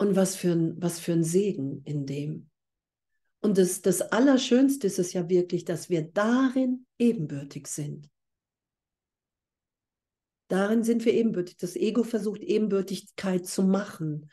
[0.00, 2.48] Und was für ein, was für ein Segen in dem.
[3.40, 8.08] Und das, das Allerschönste ist es ja wirklich, dass wir darin ebenbürtig sind.
[10.48, 11.58] Darin sind wir ebenbürtig.
[11.58, 14.30] Das Ego versucht Ebenbürtigkeit zu machen,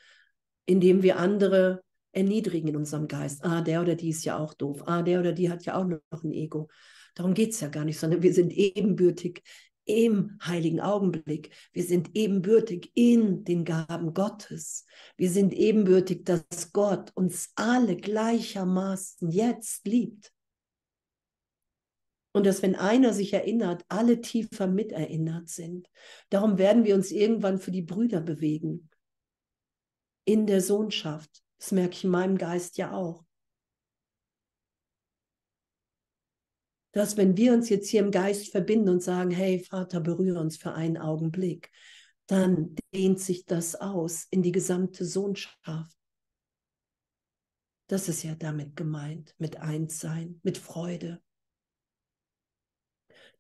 [0.65, 3.43] indem wir andere erniedrigen in unserem Geist.
[3.43, 4.83] Ah, der oder die ist ja auch doof.
[4.85, 6.69] Ah, der oder die hat ja auch noch ein Ego.
[7.13, 9.43] Darum geht es ja gar nicht, sondern wir sind ebenbürtig
[9.87, 11.49] im heiligen Augenblick.
[11.71, 14.85] Wir sind ebenbürtig in den Gaben Gottes.
[15.15, 20.33] Wir sind ebenbürtig, dass Gott uns alle gleichermaßen jetzt liebt.
[22.33, 25.89] Und dass wenn einer sich erinnert, alle tiefer miterinnert sind.
[26.29, 28.89] Darum werden wir uns irgendwann für die Brüder bewegen.
[30.25, 31.41] In der Sohnschaft.
[31.57, 33.26] Das merke ich in meinem Geist ja auch.
[36.97, 40.57] Dass wenn wir uns jetzt hier im Geist verbinden und sagen, hey Vater, berühre uns
[40.57, 41.69] für einen Augenblick,
[42.25, 45.95] dann dehnt sich das aus in die gesamte Sohnschaft.
[47.85, 51.21] Das ist ja damit gemeint, mit Einssein, mit Freude.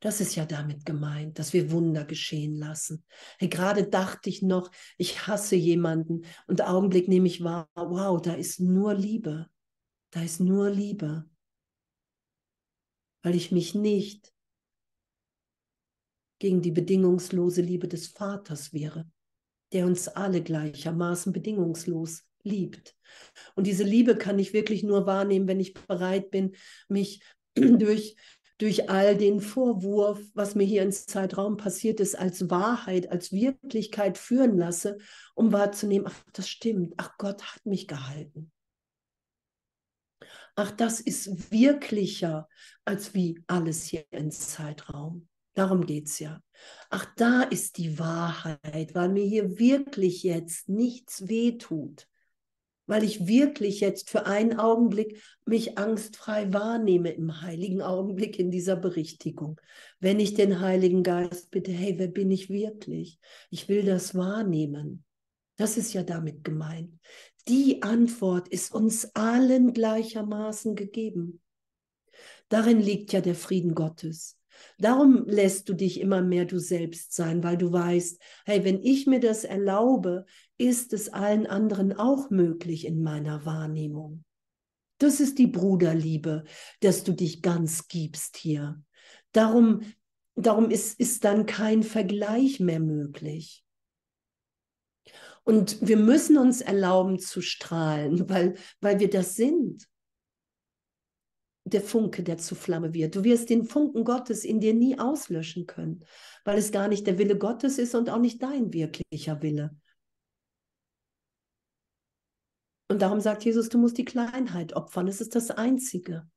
[0.01, 3.03] Das ist ja damit gemeint, dass wir Wunder geschehen lassen.
[3.39, 8.35] Hey, gerade dachte ich noch, ich hasse jemanden und Augenblick nehme ich wahr, wow, da
[8.35, 9.47] ist nur Liebe.
[10.11, 11.27] Da ist nur Liebe.
[13.27, 14.33] Weil ich mich nicht
[16.39, 19.05] gegen die bedingungslose Liebe des Vaters wehre,
[19.73, 22.95] der uns alle gleichermaßen bedingungslos liebt.
[23.55, 26.55] Und diese Liebe kann ich wirklich nur wahrnehmen, wenn ich bereit bin,
[26.87, 27.21] mich
[27.55, 28.15] durch
[28.59, 34.17] durch all den Vorwurf, was mir hier ins Zeitraum passiert ist, als Wahrheit, als Wirklichkeit
[34.17, 34.99] führen lasse,
[35.35, 38.53] um wahrzunehmen, ach, das stimmt, ach, Gott hat mich gehalten.
[40.57, 42.49] Ach, das ist wirklicher
[42.83, 45.27] als wie alles hier ins Zeitraum.
[45.53, 46.41] Darum geht es ja.
[46.89, 52.07] Ach, da ist die Wahrheit, weil mir hier wirklich jetzt nichts wehtut
[52.87, 58.77] weil ich wirklich jetzt für einen Augenblick mich angstfrei wahrnehme im heiligen Augenblick in dieser
[58.77, 59.59] Berichtigung.
[59.99, 63.19] Wenn ich den Heiligen Geist bitte, hey, wer bin ich wirklich?
[63.49, 65.03] Ich will das wahrnehmen.
[65.57, 66.93] Das ist ja damit gemeint.
[67.47, 71.41] Die Antwort ist uns allen gleichermaßen gegeben.
[72.49, 74.37] Darin liegt ja der Frieden Gottes.
[74.79, 79.07] Darum lässt du dich immer mehr du selbst sein, weil du weißt, hey, wenn ich
[79.07, 80.25] mir das erlaube,
[80.57, 84.23] ist es allen anderen auch möglich in meiner Wahrnehmung.
[84.97, 86.43] Das ist die Bruderliebe,
[86.79, 88.81] dass du dich ganz gibst hier.
[89.31, 89.81] Darum,
[90.35, 93.63] darum ist, ist dann kein Vergleich mehr möglich.
[95.47, 99.87] Und wir müssen uns erlauben zu strahlen, weil, weil wir das sind
[101.63, 103.15] der Funke, der zu Flamme wird.
[103.15, 106.03] Du wirst den Funken Gottes in dir nie auslöschen können,
[106.43, 109.73] weil es gar nicht der Wille Gottes ist und auch nicht dein wirklicher Wille.
[112.89, 115.05] Und darum sagt Jesus, du musst die Kleinheit opfern.
[115.05, 116.29] Das ist das Einzige.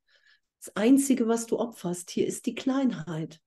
[0.61, 3.41] Das Einzige, was du opferst, hier ist die Kleinheit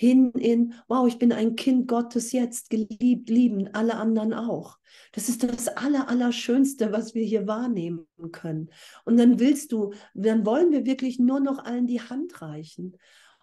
[0.00, 4.78] hin in, wow, ich bin ein Kind Gottes jetzt, geliebt, lieben, alle anderen auch.
[5.12, 8.70] Das ist das Aller, Allerschönste, was wir hier wahrnehmen können.
[9.04, 12.96] Und dann willst du, dann wollen wir wirklich nur noch allen die Hand reichen.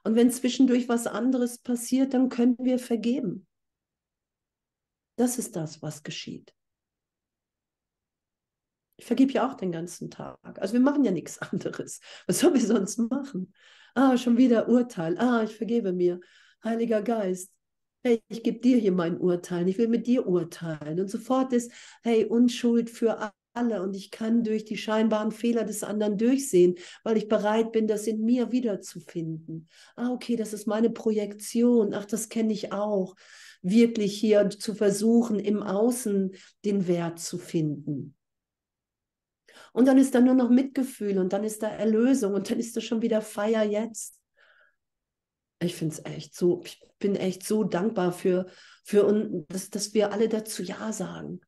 [0.03, 3.45] Und wenn zwischendurch was anderes passiert, dann können wir vergeben.
[5.15, 6.55] Das ist das, was geschieht.
[8.95, 10.39] Ich vergebe ja auch den ganzen Tag.
[10.59, 11.99] Also wir machen ja nichts anderes.
[12.25, 13.53] Was sollen wir sonst machen?
[13.93, 15.19] Ah, schon wieder Urteil.
[15.19, 16.19] Ah, ich vergebe mir.
[16.63, 17.51] Heiliger Geist,
[18.03, 20.99] hey, ich gebe dir hier mein Urteil, ich will mit dir urteilen.
[20.99, 21.71] Und sofort ist,
[22.03, 27.17] hey, Unschuld für alle und ich kann durch die scheinbaren Fehler des anderen durchsehen, weil
[27.17, 29.67] ich bereit bin, das in mir wiederzufinden.
[29.95, 31.93] Ah, okay, das ist meine Projektion.
[31.93, 33.15] Ach, das kenne ich auch.
[33.61, 38.15] Wirklich hier zu versuchen, im Außen den Wert zu finden.
[39.73, 42.77] Und dann ist da nur noch Mitgefühl und dann ist da Erlösung und dann ist
[42.77, 44.16] da schon wieder Feier jetzt
[45.59, 48.45] ich finde es echt so, ich bin echt so dankbar für,
[48.83, 51.41] für uns, dass, dass wir alle dazu Ja sagen.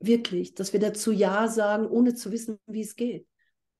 [0.00, 3.26] Wirklich, dass wir dazu Ja sagen, ohne zu wissen, wie es geht,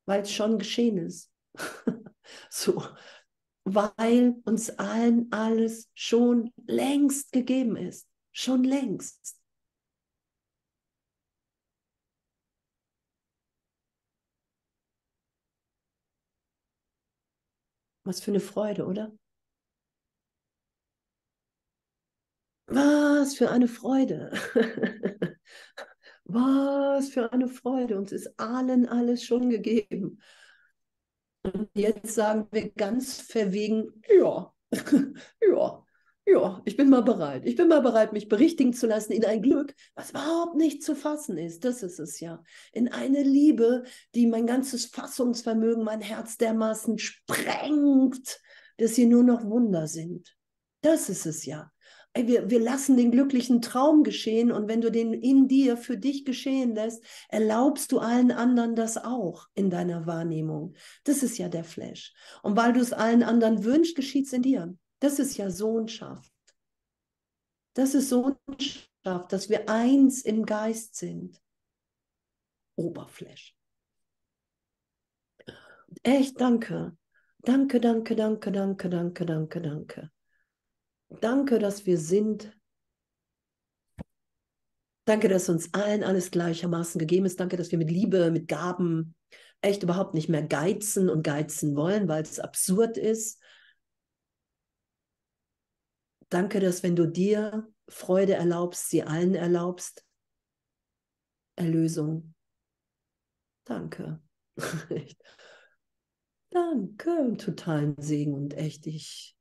[0.07, 1.31] weil es schon geschehen ist.
[2.51, 2.83] so,
[3.65, 8.07] weil uns allen alles schon längst gegeben ist.
[8.33, 9.37] Schon längst.
[18.05, 19.13] Was für eine Freude, oder?
[22.71, 24.31] Was für eine Freude.
[26.25, 27.99] Was für eine Freude.
[27.99, 30.21] Uns ist allen alles schon gegeben.
[31.43, 34.53] Und jetzt sagen wir ganz verwegen, ja,
[35.41, 35.85] ja,
[36.27, 37.45] ja, ich bin mal bereit.
[37.45, 40.95] Ich bin mal bereit, mich berichtigen zu lassen in ein Glück, was überhaupt nicht zu
[40.95, 41.65] fassen ist.
[41.65, 42.45] Das ist es ja.
[42.73, 43.83] In eine Liebe,
[44.15, 48.41] die mein ganzes Fassungsvermögen, mein Herz dermaßen sprengt,
[48.77, 50.37] dass sie nur noch Wunder sind.
[50.83, 51.73] Das ist es ja.
[52.15, 56.25] Wir, wir lassen den glücklichen Traum geschehen und wenn du den in dir für dich
[56.25, 60.75] geschehen lässt, erlaubst du allen anderen das auch in deiner Wahrnehmung.
[61.05, 62.13] Das ist ja der Flash.
[62.43, 64.77] Und weil du es allen anderen wünschst, geschieht es in dir.
[64.99, 66.33] Das ist ja Sohnschaft.
[67.75, 71.41] Das ist Sohnschaft, dass wir eins im Geist sind.
[72.75, 73.55] Oberfläche.
[76.03, 76.97] Echt, danke.
[77.43, 80.11] Danke, danke, danke, danke, danke, danke, danke.
[81.11, 82.57] Danke, dass wir sind.
[85.05, 87.41] Danke, dass uns allen alles gleichermaßen gegeben ist.
[87.41, 89.17] Danke, dass wir mit Liebe, mit Gaben
[89.61, 93.43] echt überhaupt nicht mehr geizen und geizen wollen, weil es absurd ist.
[96.29, 100.05] Danke, dass wenn du dir Freude erlaubst, sie allen erlaubst.
[101.57, 102.35] Erlösung.
[103.65, 104.23] Danke.
[106.51, 109.37] Danke, totalen Segen und echt, ich,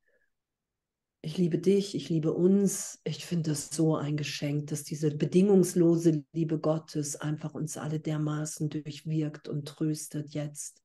[1.21, 2.99] ich liebe dich, ich liebe uns.
[3.03, 8.69] Ich finde es so ein Geschenk, dass diese bedingungslose Liebe Gottes einfach uns alle dermaßen
[8.69, 10.81] durchwirkt und tröstet jetzt.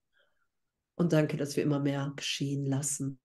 [0.97, 3.21] Und danke, dass wir immer mehr geschehen lassen.